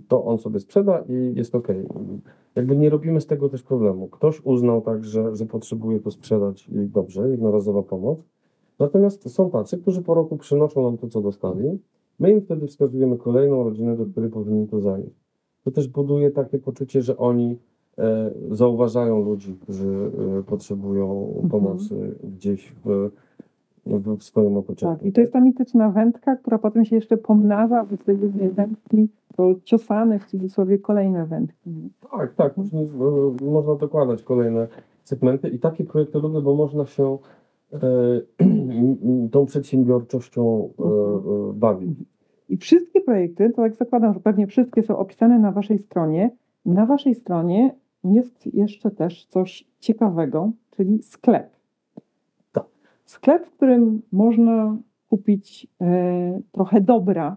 [0.09, 1.68] to on sobie sprzeda i jest ok.
[2.54, 4.09] Jakby nie robimy z tego też problemu.
[4.09, 8.18] Ktoś uznał tak, że, że potrzebuje to sprzedać i dobrze, jednorazowa pomoc.
[8.78, 11.78] Natomiast są tacy, którzy po roku przynoszą nam to, co dostali.
[12.18, 15.20] My im wtedy wskazujemy kolejną rodzinę, do której powinni to zanieść.
[15.64, 17.59] To też buduje takie poczucie, że oni
[17.98, 21.48] e, zauważają ludzi, którzy e, potrzebują Mhm.
[21.48, 23.11] pomocy gdzieś w,
[23.87, 24.96] w, w swoim otoczeniu.
[24.96, 28.16] Tak, i to jest ta mityczna wędka, która potem się jeszcze pomnaża, z tej
[28.50, 31.90] wędki to ciosane w cudzysłowie kolejne wędki.
[32.10, 32.54] Tak, tak.
[32.58, 34.68] E, można dokładać kolejne
[35.04, 37.18] segmenty i takie projekty lubię, bo można się
[37.72, 37.78] e,
[39.32, 41.98] tą przedsiębiorczością e, e, bawić.
[42.48, 46.30] I wszystkie projekty, to jak zakładam, że pewnie wszystkie są opisane na Waszej stronie.
[46.64, 51.50] Na Waszej stronie jest jeszcze też coś ciekawego, czyli sklep.
[52.52, 52.64] Tak.
[53.04, 54.76] Sklep, w którym można
[55.08, 57.36] kupić e, trochę dobra,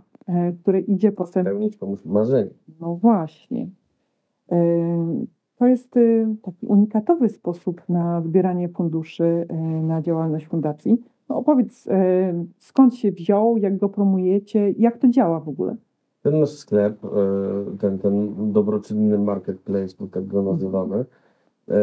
[0.61, 2.49] które idzie potem Spełnić komuś marzenie.
[2.79, 3.67] No właśnie.
[4.51, 4.57] E,
[5.59, 10.97] To jest e, taki unikatowy sposób na zbieranie funduszy e, na działalność fundacji.
[11.29, 15.75] No opowiedz, e, skąd się wziął, jak go promujecie, jak to działa w ogóle?
[16.21, 17.07] Ten nasz sklep, e,
[17.79, 21.05] ten, ten dobroczynny marketplace, bo tak go nazywamy,
[21.69, 21.75] e,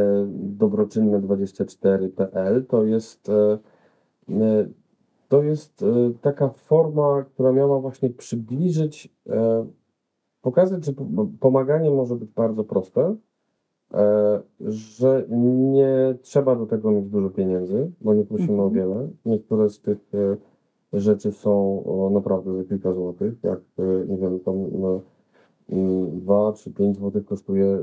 [0.58, 3.58] dobroczynne24.pl, to jest, e,
[4.30, 4.66] e,
[5.30, 5.86] to jest e,
[6.20, 9.66] taka forma, która miała właśnie przybliżyć, e,
[10.42, 13.14] pokazać, że po- pomaganie może być bardzo proste,
[13.94, 18.68] e, że nie trzeba do tego mieć dużo pieniędzy, bo nie prosimy Mhm.
[18.68, 19.08] o wiele.
[19.26, 19.98] Niektóre z tych
[20.92, 23.60] rzeczy są naprawdę za kilka złotych, jak
[24.08, 25.00] nie wiem, tam no,
[26.12, 27.78] 2 czy 5 zł kosztuje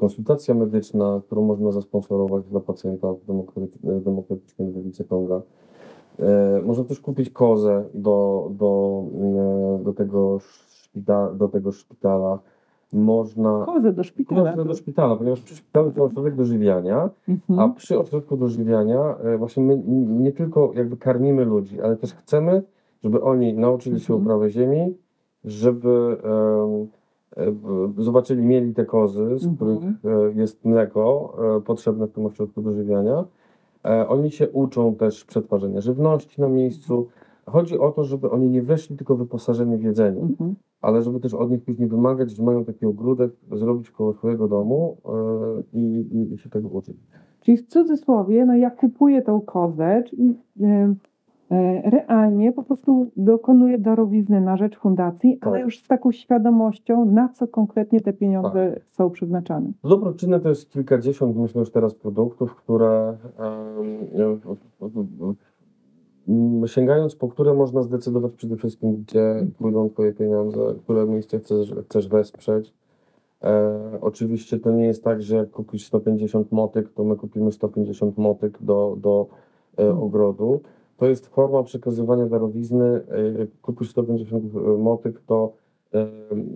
[0.00, 5.42] konsultacja medyczna, którą można zasponsorować dla pacjenta w demokraty- w Demokratycznej Republice Konga.
[6.20, 9.02] E, Można też kupić kozę do, do,
[9.80, 12.38] e, do, tego, szpita, do tego szpitala.
[12.92, 14.50] Można Kozę do szpitala.
[14.52, 17.58] Kozę do szpitala, ponieważ przy szpitalu to ośrodek dożywiania, Mhm.
[17.60, 22.62] a przy ośrodku dożywiania e, właśnie my nie tylko jakby karmimy ludzi, ale też chcemy,
[23.04, 24.20] żeby oni nauczyli się Mhm.
[24.22, 24.94] uprawy ziemi,
[25.44, 26.16] żeby
[27.98, 29.56] zobaczyli, mieli te kozy, z Mhm.
[29.56, 29.80] których
[30.36, 33.18] jest mleko potrzebne w tym ośrodku dożywiania.
[33.18, 33.24] E,
[34.08, 37.08] Oni się uczą też przetwarzania żywności na miejscu.
[37.46, 40.54] Chodzi o to, żeby oni nie weszli tylko wyposażeni w jedzenie, Mhm.
[40.80, 44.96] ale żeby też od nich później wymagać, że mają taki ogródek zrobić koło swojego domu
[45.04, 46.96] e, i, i, się tego uczyć.
[47.40, 50.94] Czyli w cudzysłowie, no ja kupuję tą kozę, czyli e, e,
[51.84, 55.64] realnie po prostu dokonuję darowizny na rzecz fundacji, ale Tak.
[55.64, 58.84] już z taką świadomością, na co konkretnie te pieniądze Tak.
[58.86, 59.70] są przeznaczane.
[59.84, 65.34] Dobroczynne to jest kilkadziesiąt, myślę już teraz produktów, które em, w- w- w-
[66.28, 71.74] m, sięgając po które można zdecydować przede wszystkim, gdzie pójdą Twoje pieniądze, które miejsce chcesz,
[71.84, 72.74] chcesz wesprzeć.
[73.44, 78.18] E, oczywiście to nie jest tak, że jak kupisz 150 motyk, to my kupimy 150
[78.18, 79.26] motyk do, do
[79.78, 80.02] e, Mhm.
[80.02, 80.60] ogrodu.
[80.96, 82.84] To jest forma przekazywania darowizny.
[82.84, 83.02] E,
[83.62, 84.44] kupisz 150
[84.78, 85.52] motyk, to
[85.94, 86.06] e,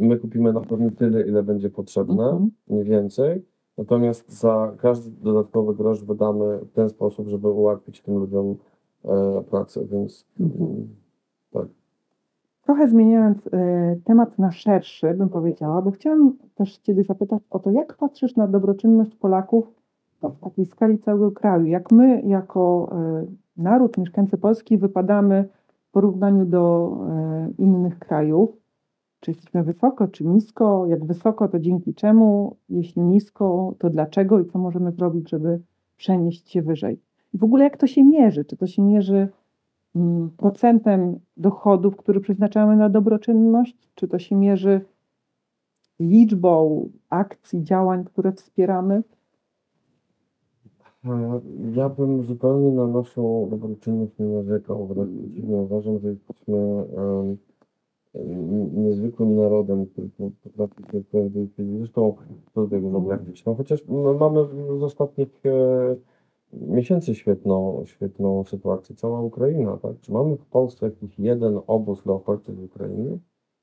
[0.01, 2.51] my kupimy na pewno tyle, ile będzie potrzebne Mhm.
[2.68, 3.44] mniej więcej.
[3.79, 8.57] Natomiast za każdy dodatkowy grosz wydamy w ten sposób, żeby ułatwić tym ludziom
[9.05, 10.70] e, pracę, więc Mhm.
[10.70, 10.88] mm,
[11.53, 11.66] tak.
[12.64, 17.70] Trochę zmieniając e, temat na szerszy, bym powiedziała, bo chciałam też Ciebie zapytać o to,
[17.70, 19.74] jak patrzysz na dobroczynność Polaków
[20.22, 21.66] no, w takiej skali całego kraju?
[21.66, 23.27] Jak my, jako e,
[23.59, 25.49] naród, mieszkańcy Polski, wypadamy
[25.88, 28.51] w porównaniu do e, innych krajów?
[29.21, 30.87] Czy jesteśmy wysoko, czy nisko?
[30.87, 32.57] Jak wysoko, to dzięki czemu?
[32.68, 35.61] Jeśli nisko, to dlaczego i co możemy zrobić, żeby
[35.97, 37.01] przenieść się wyżej?
[37.35, 38.44] I w ogóle jak to się mierzy?
[38.44, 39.29] Czy to się mierzy
[39.97, 43.90] mm, procentem dochodów, który przeznaczamy na dobroczynność?
[43.94, 44.81] Czy to się mierzy
[46.01, 49.03] liczbą akcji, działań, które wspieramy?
[51.05, 51.41] E,
[51.75, 56.57] Ja bym zupełnie na naszą dobroczynność nie narzekał, wręcz przeciwnie, uważam, że jesteśmy
[56.97, 57.37] em,
[58.15, 60.83] n- niezwykłym narodem, który po- potrafi
[61.57, 62.15] się zresztą
[62.55, 64.45] co do tego zobaczyć, no chociaż m- mamy
[64.79, 65.97] z ostatnich e,
[66.53, 70.01] miesięcy świetną, świetną sytuację, cała Ukraina, tak?
[70.01, 73.19] Czy mamy w Polsce jakiś jeden obóz dla uchodźców z Ukrainy?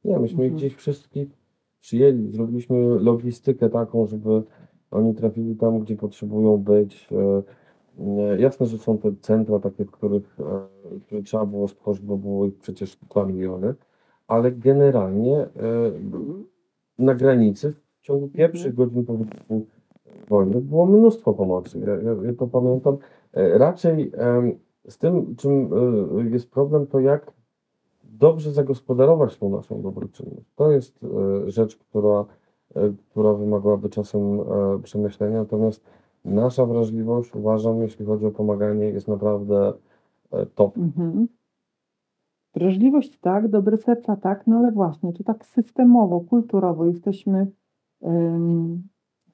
[0.05, 0.57] Nie, myśmy ich Mhm.
[0.57, 1.27] gdzieś wszystkich
[1.81, 4.43] przyjęli, zrobiliśmy logistykę taką, żeby
[4.95, 7.09] oni trafili tam, gdzie potrzebują być.
[7.11, 7.43] E,
[8.21, 12.17] e, Jasne, że są te centra takie, w których, e, które trzeba było stworzyć, bo
[12.17, 13.73] było ich przecież 2 miliony,
[14.27, 15.47] ale generalnie
[16.99, 19.17] na granicy w ciągu pierwszych godzin po
[20.29, 21.79] wojny było mnóstwo pomocy.
[21.79, 22.97] Ja, ja, ja to pamiętam.
[23.33, 24.11] Raczej
[24.89, 25.69] z tym, czym
[26.31, 27.33] jest problem, to jak
[28.03, 30.47] dobrze zagospodarować tą naszą dobroczynność.
[30.55, 30.99] To jest
[31.47, 32.25] rzecz, która,
[33.09, 34.43] która wymagałaby czasem e,
[34.83, 35.83] przemyślenia, natomiast
[36.25, 39.73] nasza wrażliwość, uważam, jeśli chodzi o pomaganie, jest naprawdę
[40.31, 40.77] e, top.
[40.77, 41.27] Mhm.
[42.55, 47.47] Wrażliwość tak, dobre serca tak, no ale właśnie, czy tak systemowo, kulturowo jesteśmy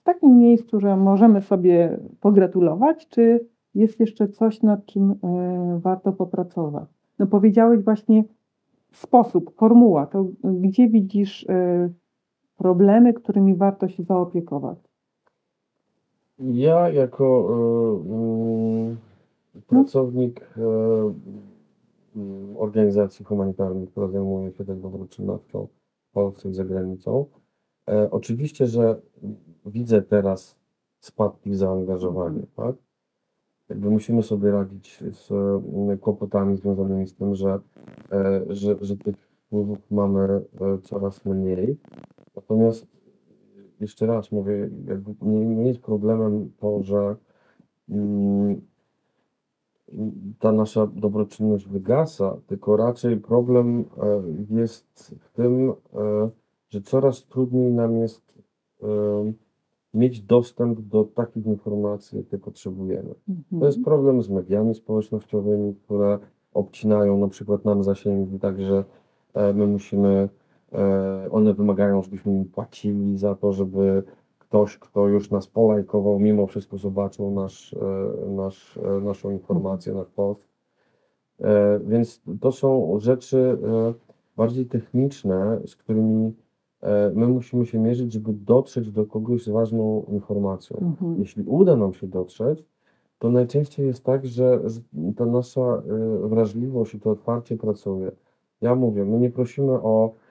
[0.01, 6.13] w takim miejscu, że możemy sobie pogratulować, czy jest jeszcze coś, nad czym e, warto
[6.13, 6.89] popracować?
[7.19, 8.23] No powiedziałeś właśnie
[8.91, 11.89] sposób, formuła, to gdzie widzisz e,
[12.61, 14.77] problemy, którymi warto się zaopiekować?
[16.39, 18.97] Ja jako e, mm,
[19.67, 20.49] pracownik
[22.15, 25.67] mm, organizacji humanitarnej, która zajmuje się tak dobroczynnością
[26.09, 27.25] w Polsce i za granicą,
[28.11, 29.01] oczywiście, że
[29.65, 30.55] widzę teraz
[30.99, 32.75] spadki w zaangażowaniu, tak?
[33.69, 35.29] Jakby musimy sobie radzić z
[36.01, 37.59] kłopotami związanymi z tym, że,
[38.49, 40.41] że, że tych wpływów mamy
[40.83, 41.77] coraz mniej.
[42.35, 42.87] Natomiast
[43.79, 47.15] jeszcze raz mówię, jakby nie, nie jest problemem to, że
[47.89, 48.61] mm,
[50.39, 55.73] ta nasza dobroczynność wygasa, tylko raczej problem e, jest w tym, e,
[56.69, 58.33] że coraz trudniej nam jest
[58.83, 58.87] e,
[59.93, 63.15] mieć dostęp do takich informacji, jakie potrzebujemy.
[63.59, 66.19] To jest problem z mediami społecznościowymi, które
[66.53, 68.83] obcinają na przykład nam zasięgi, także
[69.33, 70.29] e, my musimy, e,
[71.31, 74.03] one wymagają, żebyśmy im płacili za to, żeby
[74.51, 80.09] ktoś, kto już nas polajkował, mimo wszystko zobaczył nasz, e, nasz, e, naszą informację, nasz
[80.09, 80.47] post.
[81.39, 83.93] E, Więc to są rzeczy e,
[84.37, 86.33] bardziej techniczne, z którymi
[86.81, 90.77] e, my musimy się mierzyć, żeby dotrzeć do kogoś z ważną informacją.
[90.77, 91.19] Mhm.
[91.19, 92.65] Jeśli uda nam się dotrzeć,
[93.19, 94.59] to najczęściej jest tak, że,
[95.15, 98.11] ta nasza e, wrażliwość i to otwarcie pracuje.
[98.61, 100.30] Ja mówię, my nie prosimy o e,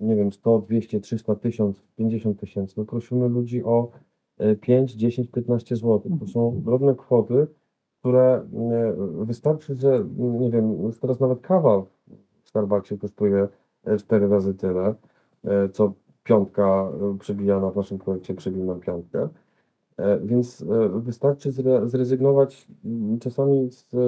[0.00, 2.74] nie wiem, 100, 200, 300, 1000, 50 tysięcy.
[2.80, 3.90] My prosimy ludzi o
[4.38, 6.02] e, 5, 10, 15 zł.
[6.20, 7.46] To są drobne kwoty,
[8.00, 8.44] które e,
[9.24, 11.82] wystarczy, że nie wiem, już teraz nawet kawa
[12.42, 13.48] w Starbucksie kosztuje
[13.84, 14.94] e, 4 razy tyle,
[15.44, 15.92] e, co
[16.24, 19.28] piątka e, przebijana w naszym projekcie przebił nam piątkę.
[19.96, 22.68] E, Więc e, wystarczy zre, zrezygnować
[23.20, 23.98] czasami z e,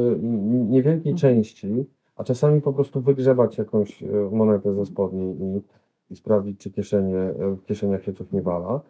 [0.68, 1.16] niewielkiej Mhm.
[1.16, 1.85] części,
[2.18, 5.62] a czasami po prostu wygrzebać jakąś e, monetę ze spodni i,
[6.12, 8.81] i sprawdzić, czy kieszenie, e, w kieszeniach się coś nie wala.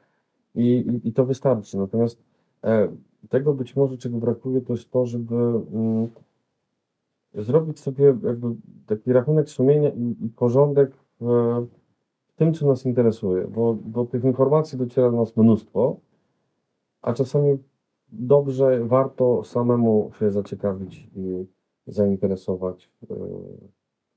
[0.55, 1.79] I, i, I to wystarczy.
[1.79, 2.23] Natomiast
[2.65, 2.89] e,
[3.29, 6.09] tego być może, czego brakuje, to jest to, żeby mm,
[7.35, 8.55] zrobić sobie jakby
[8.87, 11.27] taki rachunek sumienia i, i porządek w,
[12.27, 15.97] w tym, co nas interesuje, bo, bo tych informacji dociera do nas mnóstwo,
[17.03, 17.59] a czasami
[18.13, 21.47] dobrze, warto samemu się zaciekawić i
[21.89, 23.15] zainteresować, e,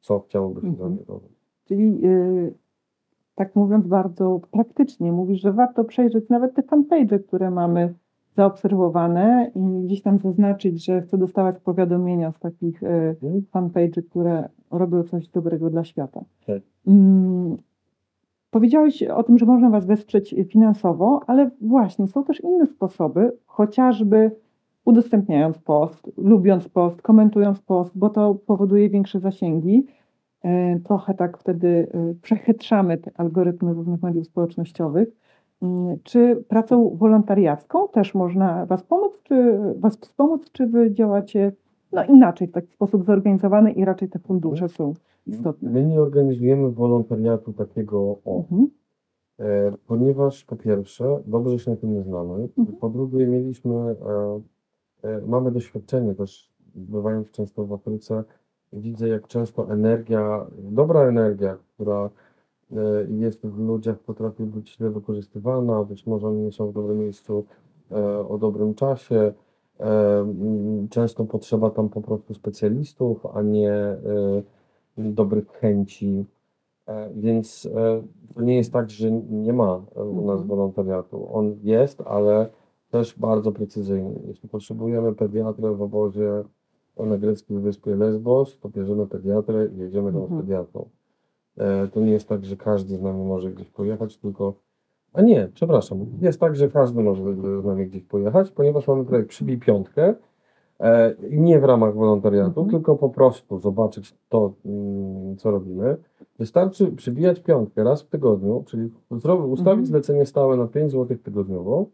[0.01, 0.97] co chciałoby się Mhm.
[1.07, 1.37] dowiedzieć.
[1.65, 2.53] Czyli y,
[3.35, 7.93] tak mówiąc bardzo praktycznie, mówisz, że warto przejrzeć nawet te fanpage, które mamy
[8.35, 13.15] zaobserwowane i gdzieś tam zaznaczyć, że chcę dostawać powiadomienia z takich y,
[13.51, 16.21] fanpage, które robią coś dobrego dla świata.
[16.47, 16.61] Tak.
[16.87, 17.57] Mm,
[18.51, 24.31] Powiedziałeś o tym, że można Was wesprzeć finansowo, ale właśnie są też inne sposoby, chociażby
[24.85, 29.85] udostępniając post, lubiąc post, komentując post, bo to powoduje większe zasięgi.
[30.43, 35.09] E, Trochę tak wtedy e, przechytrzamy te algorytmy różnych mediów społecznościowych.
[35.61, 41.51] Mm, Czy pracą wolontariacką też można Was pomóc, czy Was wspomóc, czy Wy działacie
[41.91, 44.93] no, inaczej, w taki sposób zorganizowany i raczej te fundusze są
[45.27, 45.69] istotne?
[45.69, 48.67] My nie organizujemy wolontariatu takiego o, Mhm.
[49.39, 52.77] e, ponieważ po pierwsze dobrze się na tym nie znamy, Mhm.
[52.79, 53.95] po drugie mieliśmy, e,
[55.27, 58.23] mamy doświadczenie też, bywając często w Afryce,
[58.73, 62.09] widzę jak często energia, dobra energia, która
[62.71, 62.75] e,
[63.09, 67.45] jest w ludziach potrafi być źle wykorzystywana, być może oni nie są w dobrym miejscu
[67.91, 69.33] e, o dobrym czasie.
[69.79, 70.25] E,
[70.89, 73.97] Często potrzeba tam po prostu specjalistów, a nie e,
[74.97, 76.25] dobrych chęci.
[76.87, 78.01] E, Więc e,
[78.35, 80.47] to nie jest tak, że nie ma e, u nas Mhm.
[80.47, 81.35] wolontariatu.
[81.35, 82.49] On jest, ale
[82.91, 84.19] też bardzo precyzyjny.
[84.27, 86.43] Jeśli potrzebujemy pediatrę w obozie
[86.97, 90.41] na greckiej wyspie Lesbos, to bierzemy pediatrę i jedziemy Mhm.
[90.41, 90.85] pediatrą.
[91.57, 94.53] E, To nie jest tak, że każdy z nami może gdzieś pojechać, tylko.
[95.13, 96.05] A nie, przepraszam.
[96.21, 97.23] Jest tak, że każdy może
[97.61, 100.13] z nami gdzieś pojechać, ponieważ mamy projekt Przybij Piątkę.
[100.79, 102.69] e, i Nie w ramach wolontariatu, Mhm.
[102.69, 105.97] tylko po prostu zobaczyć to, mm, co robimy.
[106.39, 109.85] Wystarczy przybijać piątkę raz w tygodniu, czyli ustawić Mhm.
[109.85, 111.85] zlecenie stałe na 5 zł tygodniowo,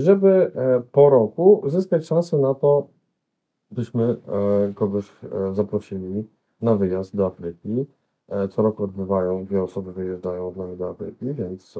[0.00, 2.86] żeby e, po roku zyskać szansę na to,
[3.70, 5.12] byśmy e, kogoś
[5.50, 6.24] e, zaprosili
[6.62, 7.86] na wyjazd do Afryki.
[8.50, 11.78] Co roku odbywają, dwie osoby wyjeżdżają z nami do Afryki, więc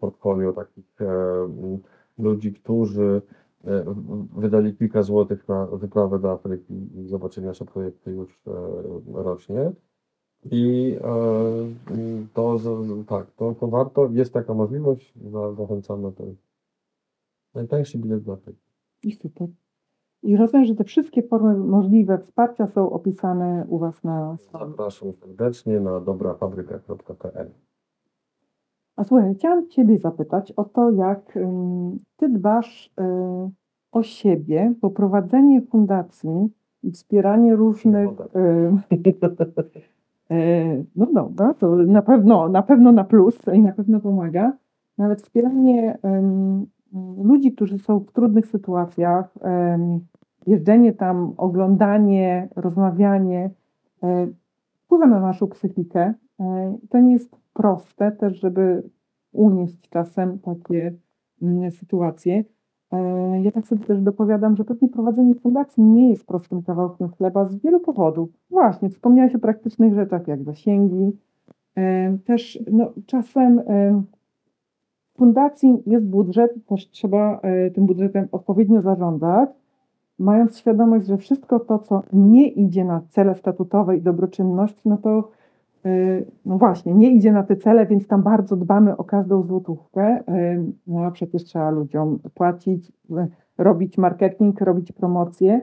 [0.00, 0.84] portfolio takich
[2.18, 3.22] ludzi, którzy
[4.36, 8.52] wydali kilka złotych na wyprawę do Afryki i zobaczyli nasze projekty już e,
[9.12, 9.72] rośnie.
[10.50, 10.96] I
[12.34, 12.58] to,
[13.08, 16.34] tak, to, to warto, jest taka możliwość, za- zachęcamy ten
[17.54, 18.60] najtańszy bilet do Afryki.
[19.02, 19.48] I super.
[20.22, 24.66] I rozumiem, że te wszystkie formy możliwe wsparcia są opisane u Was na stronie.
[24.70, 27.50] Zapraszam serdecznie na dobrafabryka.pl.
[28.96, 33.50] A słuchaj, chciałam Ciebie zapytać o to, jak ym, Ty dbasz y,
[33.92, 36.48] o siebie, bo prowadzenie fundacji
[36.82, 38.10] i wspieranie różnych.
[38.10, 38.94] y,
[40.30, 44.52] y, no dobra, to na pewno, na pewno na plus i na pewno pomaga.
[44.98, 46.66] Nawet wspieranie ym,
[47.24, 49.34] ludzi, którzy są w trudnych sytuacjach,
[50.46, 53.50] jeżdżenie tam, oglądanie, rozmawianie,
[54.04, 54.34] y,
[54.84, 56.14] wpływa na naszą psychikę.
[56.40, 56.44] Y,
[56.90, 58.82] To nie jest proste też, żeby
[59.32, 60.94] unieść czasem takie
[61.42, 62.44] mm, sytuacje.
[62.92, 67.44] E, Ja tak sobie też dopowiadam, że pewnie prowadzenie fundacji nie jest prostym kawałkiem chleba
[67.44, 68.28] z wielu powodów.
[68.50, 71.12] Właśnie, wspomniałeś o praktycznych rzeczach jak zasięgi.
[71.76, 74.02] E, Też no, czasem e,
[75.16, 79.50] fundacji jest budżet, też trzeba e, tym budżetem odpowiednio zarządzać,
[80.18, 85.30] mając świadomość, że wszystko to, co nie idzie na cele statutowe i dobroczynność, no to
[85.86, 90.20] y, no właśnie, nie idzie na te cele, więc tam bardzo dbamy o każdą złotówkę.
[90.28, 92.92] Y, No a przecież trzeba ludziom płacić,
[93.58, 95.60] robić marketing, robić promocje.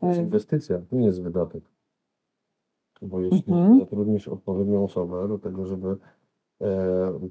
[0.00, 0.22] To jest E.
[0.22, 1.62] inwestycja, to nie jest wydatek.
[3.02, 3.78] Bo jeśli Mhm.
[3.80, 5.96] zatrudnisz odpowiednią osobę do tego, żeby e,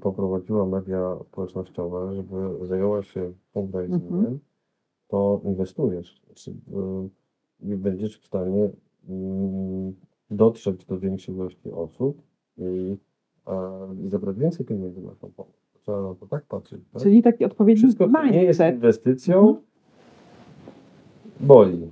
[0.00, 4.38] poprowadziła media społecznościowe, żeby zajęła się fundraisingiem, Mhm.
[5.08, 6.22] to inwestujesz.
[6.26, 8.70] Znaczy, y, i będziesz w stanie
[9.08, 9.94] mm,
[10.30, 12.22] dotrzeć do większej ilości osób
[12.58, 12.96] i,
[13.46, 15.52] e, zebrać więcej pieniędzy na tą pomoc.
[15.82, 16.80] Trzeba na to tak patrzeć.
[16.92, 17.02] Tak?
[17.02, 18.74] Czyli taki odpowiedni Wszystko, co nie jest mindset.
[18.74, 19.56] inwestycją, Mhm.
[21.40, 21.90] boli.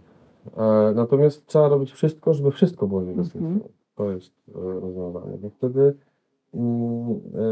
[0.57, 3.41] E, natomiast trzeba robić wszystko, żeby wszystko było inwestycją.
[3.49, 3.61] Mhm.
[3.95, 5.37] To jest e, rozwiązanie.
[5.39, 5.95] Bo wtedy e,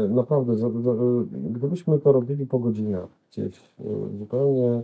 [0.09, 4.83] naprawdę, za, za, e, gdybyśmy to robili po godzinach gdzieś e, zupełnie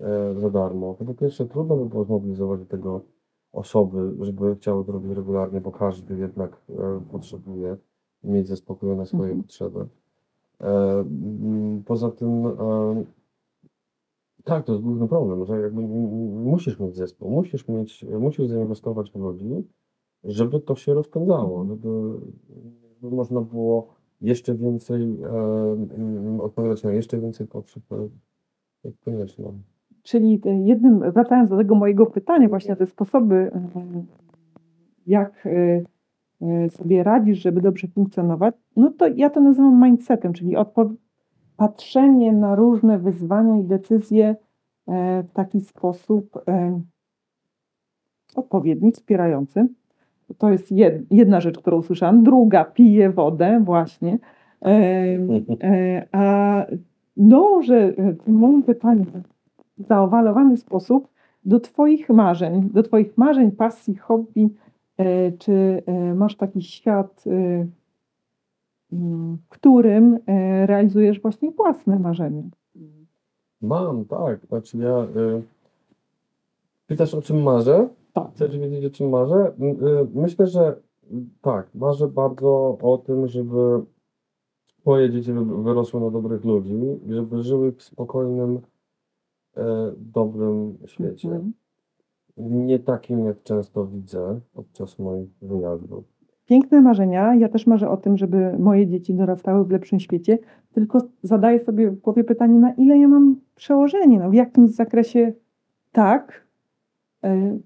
[0.00, 3.00] e, za darmo, to po pierwsze trudno by było zmobilizować do tego
[3.52, 6.60] osoby, żeby chciały to robić regularnie, bo każdy jednak
[7.12, 7.76] potrzebuje
[8.24, 9.42] mieć zaspokojone swoje Mhm.
[9.42, 9.86] potrzeby.
[11.86, 12.42] Poza tym,
[14.44, 19.14] tak, to jest główny problem, że jakby musisz mieć zespół, musisz mieć, musisz zainwestować w
[19.14, 19.64] ludzi,
[20.24, 21.88] żeby to się rozpędzało, żeby
[23.10, 25.28] można było jeszcze więcej, e,
[25.96, 28.08] m, odpowiadać na jeszcze więcej potrzeb, e,
[28.84, 29.44] jak koniecznie.
[30.02, 34.04] Czyli te jednym, wracając do tego mojego pytania, właśnie te sposoby, e,
[35.06, 35.82] jak e,
[36.42, 40.56] e, sobie radzisz, żeby dobrze funkcjonować, no to ja to nazywam mindsetem, czyli
[41.56, 44.36] patrzenie na różne wyzwania i decyzje
[44.88, 46.80] e, w taki sposób e,
[48.36, 49.68] odpowiedni, wspierający.
[50.38, 52.22] To jest jed, jedna rzecz, którą usłyszałam.
[52.22, 54.18] Druga, piję wodę, właśnie.
[55.62, 56.66] E, a
[57.16, 59.04] dążę e, w moim pytaniu
[59.78, 61.08] w zaowalowany sposób
[61.44, 64.48] do Twoich marzeń, do Twoich marzeń, pasji, hobby.
[64.98, 65.82] E, Czy
[66.14, 67.24] masz taki świat,
[68.92, 70.18] mm, w którym
[70.66, 72.42] realizujesz właśnie własne marzenia?
[73.62, 75.06] Mam, tak, znaczy ja,
[76.86, 77.88] pytasz o czym marzę?
[78.14, 78.30] Tak.
[78.34, 79.52] Chcesz wiedzieć o czym marzę?
[79.60, 80.76] Y, Myślę, że
[81.40, 83.82] tak, marzę bardzo o tym, żeby
[84.86, 86.74] moje dzieci wy- wyrosły na dobrych ludzi
[87.06, 88.60] i żeby żyły w spokojnym,
[89.56, 91.28] e, dobrym świecie.
[91.28, 91.52] Mhm.
[92.66, 96.04] Nie takim, jak często widzę podczas moich wyjazdów.
[96.46, 97.34] Piękne marzenia.
[97.34, 100.38] Ja też marzę o tym, żeby moje dzieci dorastały w lepszym świecie,
[100.72, 105.32] tylko zadaję sobie w głowie pytanie, na ile ja mam przełożenie, no, w jakimś zakresie
[105.92, 106.43] tak,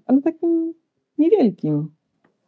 [0.05, 0.73] ale takim
[1.17, 1.89] niewielkim.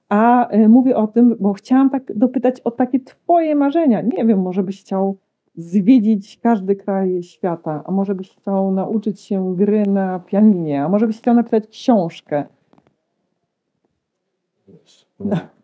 [0.10, 4.02] A e, mówię o tym, bo chciałam tak dopytać o takie Twoje marzenia.
[4.02, 5.18] Nie wiem, może byś chciał
[5.56, 11.08] zwiedzić każdy kraj świata, a może byś chciał nauczyć się gry na pianinie, a może
[11.08, 12.46] byś chciał napisać książkę.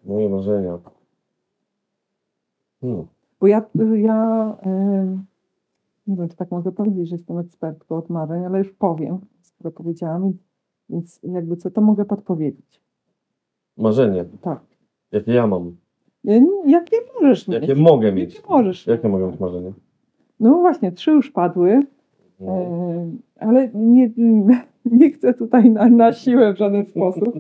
[0.06, 0.78] Moje marzenia.
[2.82, 3.08] Hmm.
[3.39, 3.62] Bo ja,
[3.95, 5.26] ja em,
[6.08, 9.72] nie wiem, czy tak mogę powiedzieć, że jestem ekspertką od marzeń, ale już powiem, skoro
[9.72, 10.34] powiedziałam,
[10.90, 12.82] więc jakby co, to mogę podpowiedzieć.
[13.78, 14.60] Marzenie, Tak.
[15.12, 15.76] jakie ja mam,
[16.28, 17.62] E, Jakie możesz mieć?
[17.62, 18.36] jakie mogę mieć.
[18.36, 18.88] Jakie możesz?
[18.88, 19.72] Jakie mogę mieć marzenie?
[20.40, 21.80] No właśnie, trzy już padły,
[22.40, 22.52] No.
[22.52, 24.10] e, ale nie,
[24.86, 27.40] nie chcę tutaj na, na siłę w żaden sposób.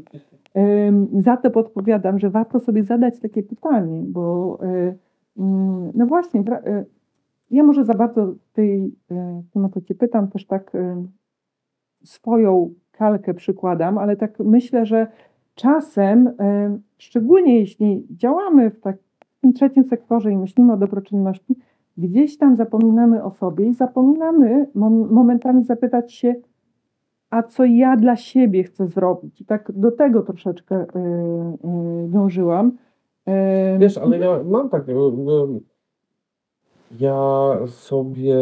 [0.53, 4.95] Em, Za to podpowiadam, że warto sobie zadać takie pytanie, bo e,
[5.37, 6.85] mm, no właśnie, e,
[7.51, 11.05] ja może za bardzo tej, e, tym o to Cię pytam, też tak e,
[12.03, 15.07] swoją kalkę przykładam, ale tak myślę, że
[15.55, 21.55] czasem, e, szczególnie jeśli działamy w takim trzecim sektorze i myślimy o dobroczynności,
[21.97, 26.35] gdzieś tam zapominamy o sobie i zapominamy mom- momentami zapytać się,
[27.29, 29.41] a co ja dla siebie chcę zrobić.
[29.41, 32.71] I tak do tego troszeczkę y, y, dążyłam.
[33.79, 34.83] Wiesz, ale ja mam tak.
[36.99, 38.35] Ja sobie.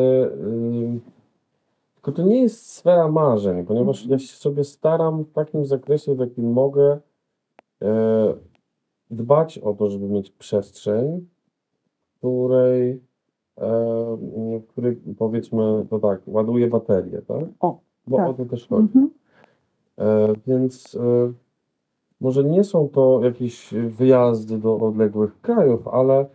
[2.06, 6.20] Tylko to nie jest sfera marzeń, ponieważ ja się sobie staram w takim zakresie, w
[6.20, 7.00] jakim mogę,
[7.82, 8.34] e,
[9.12, 11.28] dbać o to, żeby mieć przestrzeń,
[12.14, 13.02] w której,
[13.58, 14.18] e,
[14.60, 17.44] w której powiedzmy to tak, ładuję baterię, tak?
[17.60, 18.30] O, Bo tak.
[18.30, 18.84] o to też chodzi.
[18.84, 19.10] mhm.
[19.98, 21.32] E, Więc e,
[22.22, 26.26] może nie są to jakieś wyjazdy do odległych krajów, ale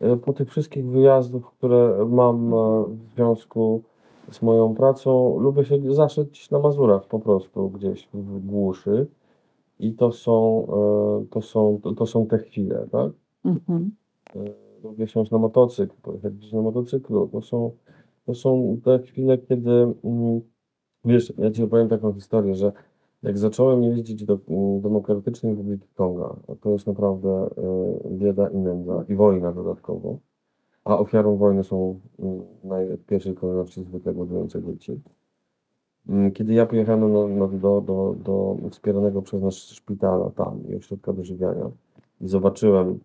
[0.00, 3.82] e, po tych wszystkich wyjazdów, które mam e, w związku
[4.30, 9.06] z moją pracą, lubię się zaszyć na Mazurach po prostu gdzieś w głuszy.
[9.78, 10.66] I to są,
[11.22, 13.12] e, to są, to, to są te chwile, tak?
[13.44, 13.90] Mhm.
[14.36, 17.28] E, Lubię wsiąść na motocykl, pojechać gdzieś na motocyklu.
[17.28, 17.70] To są,
[18.26, 19.70] to są te chwile, kiedy,
[20.04, 20.40] mm,
[21.04, 22.72] wiesz, ja ci opowiem taką historię, że
[23.22, 27.48] jak zacząłem jeździć do mm, Demokratycznej Republiki Konga, to jest naprawdę e,
[28.10, 30.18] bieda i nędza i wojna dodatkowo,
[30.84, 32.42] a ofiarą wojny są mm,
[32.98, 35.00] w pierwszej kolejności zwykle głodujące dzieci.
[36.08, 37.12] Mm, Kiedy ja pojechałem
[37.60, 41.70] do, do, do wspieranego przez nas szpitala tam i ośrodka dożywiania,
[42.20, 43.00] i zobaczyłem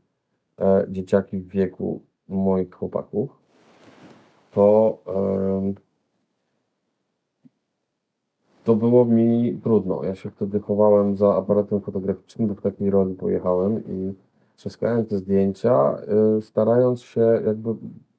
[0.60, 3.30] e, dzieciaki w wieku moich chłopaków,
[4.52, 5.76] to em,
[8.64, 10.04] to było mi trudno.
[10.04, 14.14] Ja się wtedy chowałem za aparatem fotograficznym, do takiej roli pojechałem i
[14.56, 15.98] trzaskałem te zdjęcia,
[16.38, 17.70] y, starając się jakby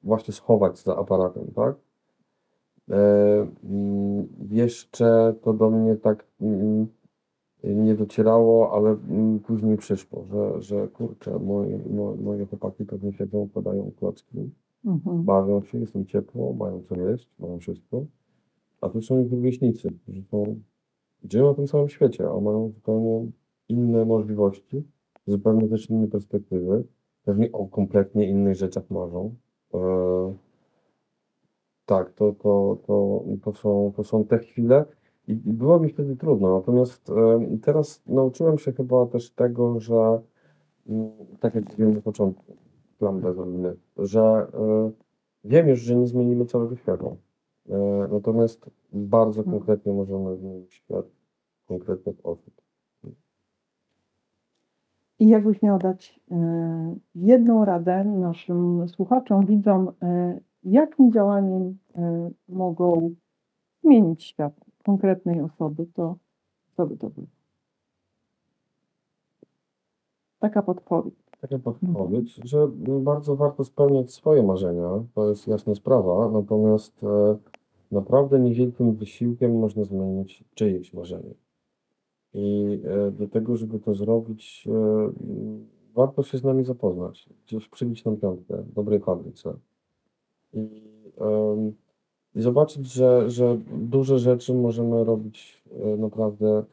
[0.03, 1.75] właśnie schować za aparatem, tak?
[2.89, 6.87] E, mm, Jeszcze to do mnie tak mm,
[7.63, 13.37] nie docierało, ale mm, później przyszło, że, że kurczę, moje, mo- moje chłopaki pewnie siedzą,
[13.37, 14.51] układają klocki,
[14.85, 15.23] Mhm.
[15.23, 18.05] bawią się, jest im ciepło, mają co jeść, mają wszystko.
[18.81, 20.59] A tu są ich rówieśnicy, którzy są,
[21.31, 23.31] żyją na tym samym świecie, a mają zupełnie
[23.69, 24.83] inne możliwości,
[25.27, 26.83] zupełnie też inne perspektywy,
[27.23, 29.35] pewnie o kompletnie innych rzeczach marzą.
[29.73, 29.79] E,
[31.85, 34.85] tak, to, to, to, to, są, to są te chwile
[35.27, 36.57] i było mi wtedy trudno.
[36.59, 40.21] Natomiast e, teraz nauczyłem się chyba też tego, że
[40.89, 42.55] mm, tak jak mówiłem na początku,
[42.99, 43.37] plan bez
[43.97, 44.91] że e,
[45.43, 47.15] wiem już, że nie zmienimy całego świata.
[47.69, 49.57] E, natomiast bardzo Mhm.
[49.57, 51.05] konkretnie możemy zmienić świat
[51.67, 52.66] konkretnych osób.
[55.19, 63.15] I jakbyś miał dać e, jedną radę naszym słuchaczom, widzom, e, jakim działaniem e, mogą
[63.83, 64.53] zmienić świat
[64.85, 66.15] konkretnej osoby, to
[66.77, 67.27] co by to było?
[70.39, 71.15] Taka podpowiedź.
[71.41, 72.67] Taka podpowiedź, że
[73.01, 77.05] bardzo warto spełniać swoje marzenia, to jest jasna sprawa, natomiast
[77.91, 81.33] naprawdę niewielkim wysiłkiem można zmienić czyjeś marzenie.
[82.39, 85.09] I e, do tego, żeby to zrobić, e,
[85.95, 89.53] warto się z nami zapoznać, gdzieś przybić nam piątkę w dobrej fabryce
[90.53, 90.81] i,
[91.17, 91.73] em,
[92.35, 96.63] i zobaczyć, że, że duże rzeczy możemy robić e, naprawdę,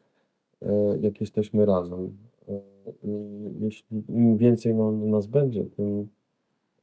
[0.63, 2.17] e, jak jesteśmy razem.
[2.49, 2.61] E,
[3.03, 3.11] I
[3.61, 6.09] jeśli im więcej no, nas będzie, tym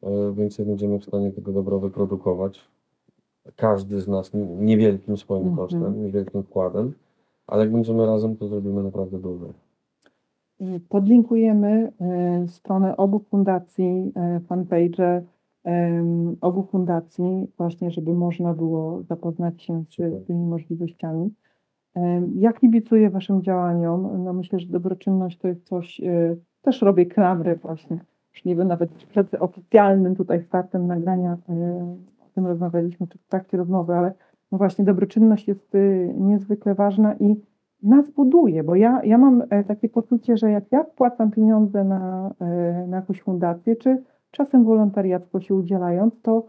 [0.03, 2.59] e, więcej będziemy w stanie tego dobro wyprodukować.
[3.55, 5.57] Każdy z nas n- niewielkim swoim Mhm.
[5.57, 6.93] kosztem, niewielkim wkładem,
[7.51, 9.45] ale jak będziemy razem, to zrobimy naprawdę dużo.
[10.61, 15.23] E, Podlinkujemy e, stronę obu fundacji, e, fanpage
[16.41, 21.33] obu fundacji, właśnie, żeby można było zapoznać się z tymi możliwościami.
[22.35, 24.23] Ja kibicuję Waszym działaniom.
[24.23, 26.01] No myślę, że dobroczynność to jest coś,
[26.61, 27.99] też robię klamry właśnie.
[28.33, 31.37] Już nie wiem, nawet przed oficjalnym tutaj startem nagrania
[32.19, 34.13] o tym rozmawialiśmy, czy w trakcie rozmowy, ale
[34.51, 35.79] no właśnie dobroczynność jest e,
[36.13, 37.35] niezwykle ważna i
[37.83, 42.31] nas buduje, bo ja, ja mam e, takie poczucie, że jak ja wpłacam pieniądze na,
[42.41, 46.45] e, na jakąś fundację, czy czasem wolontariacko się udzielając, to,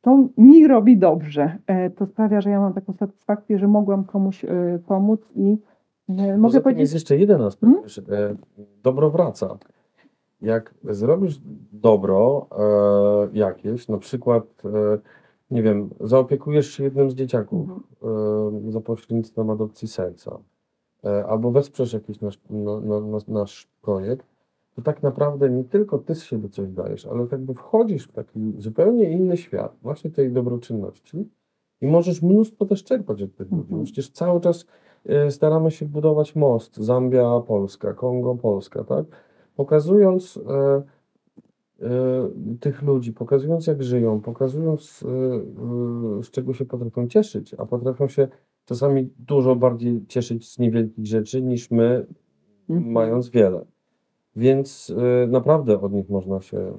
[0.00, 1.58] to mi robi dobrze.
[1.66, 4.44] E, To sprawia, że ja mam taką satysfakcję, że mogłam komuś
[4.86, 5.58] pomóc i
[6.06, 8.36] Poza mogę powiedzieć, jest jeszcze jeden aspekt, Hmm?
[8.82, 9.58] dobro wraca.
[10.40, 11.40] Jak zrobisz
[11.72, 12.46] dobro
[13.32, 14.44] jakieś, na przykład,
[15.50, 20.38] nie wiem, zaopiekujesz się jednym z dzieciaków e, za pośrednictwem adopcji serca,
[21.04, 24.26] e, albo wesprzesz jakiś nasz, no, no, no, nasz projekt,
[24.76, 28.52] to tak naprawdę nie tylko ty z siebie coś dajesz, ale jakby wchodzisz w taki
[28.58, 31.28] zupełnie inny świat, właśnie tej dobroczynności
[31.80, 33.62] i możesz mnóstwo też czerpać od tych ludzi.
[33.62, 33.84] Mhm.
[33.84, 34.66] Przecież cały czas
[35.06, 39.06] e, staramy się budować most Zambia, Polska, Kongo, Polska, tak?
[39.56, 40.82] Pokazując e,
[42.60, 48.08] tych ludzi, pokazując jak żyją, pokazując e, e, z czego się potrafią cieszyć, a potrafią
[48.08, 48.28] się
[48.64, 52.06] czasami dużo bardziej cieszyć z niewielkich rzeczy niż my,
[52.68, 52.92] Mhm.
[52.92, 53.64] mając wiele.
[54.36, 54.94] Więc
[55.28, 56.72] naprawdę od nich można się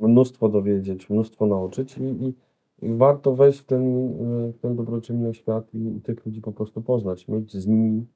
[0.00, 2.34] mnóstwo dowiedzieć, mnóstwo nauczyć i, i,
[2.82, 4.12] i warto wejść w ten,
[4.60, 8.06] ten dobroczynny świat i, i tych ludzi po prostu poznać, mieć z nimi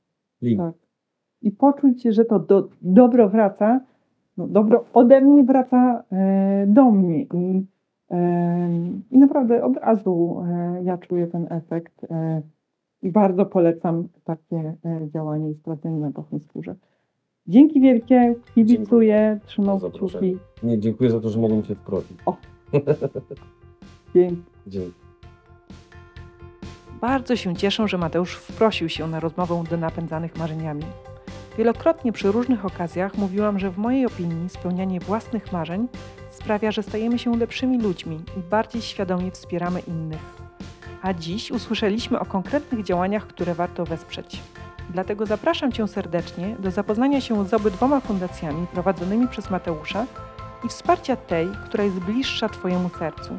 [0.43, 0.61] link.
[0.61, 0.75] Tak.
[1.43, 3.81] i poczuć, że to do, dobro wraca,
[4.37, 7.67] no, dobro ode mnie wraca e, do mnie i,
[8.11, 8.69] e,
[9.11, 12.43] i naprawdę od razu e, ja czuję ten efekt e,
[13.03, 16.75] i bardzo polecam takie e, działanie i sprawdzenie na własnej skórze.
[17.47, 20.37] Dzięki wielkie, kibicuję, trzymam kciuki.
[20.63, 22.19] Nie, dziękuję za to, że mogłem Cię wprosić.
[24.15, 24.43] Dzięki.
[24.67, 25.03] Dzięki.
[27.01, 30.83] Bardzo się cieszę, że Mateusz wprosił się na rozmowę do napędzanych marzeniami.
[31.59, 35.89] Wielokrotnie przy różnych okazjach mówiłam, że w mojej opinii spełnianie własnych marzeń
[36.31, 40.43] sprawia, że stajemy się lepszymi ludźmi i bardziej świadomie wspieramy innych.
[41.03, 44.41] A dziś usłyszeliśmy o konkretnych działaniach, które warto wesprzeć.
[44.91, 50.07] Dlatego zapraszam Cię serdecznie do zapoznania się z obydwoma fundacjami prowadzonymi przez Mateusza
[50.65, 53.39] i wsparcia tej, która jest bliższa Twojemu sercu.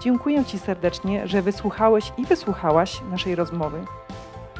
[0.00, 3.84] Dziękuję Ci serdecznie, że wysłuchałeś i wysłuchałaś naszej rozmowy.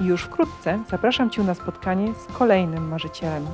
[0.02, 3.46] I już wkrótce zapraszam Cię na spotkanie z kolejnym marzycielem.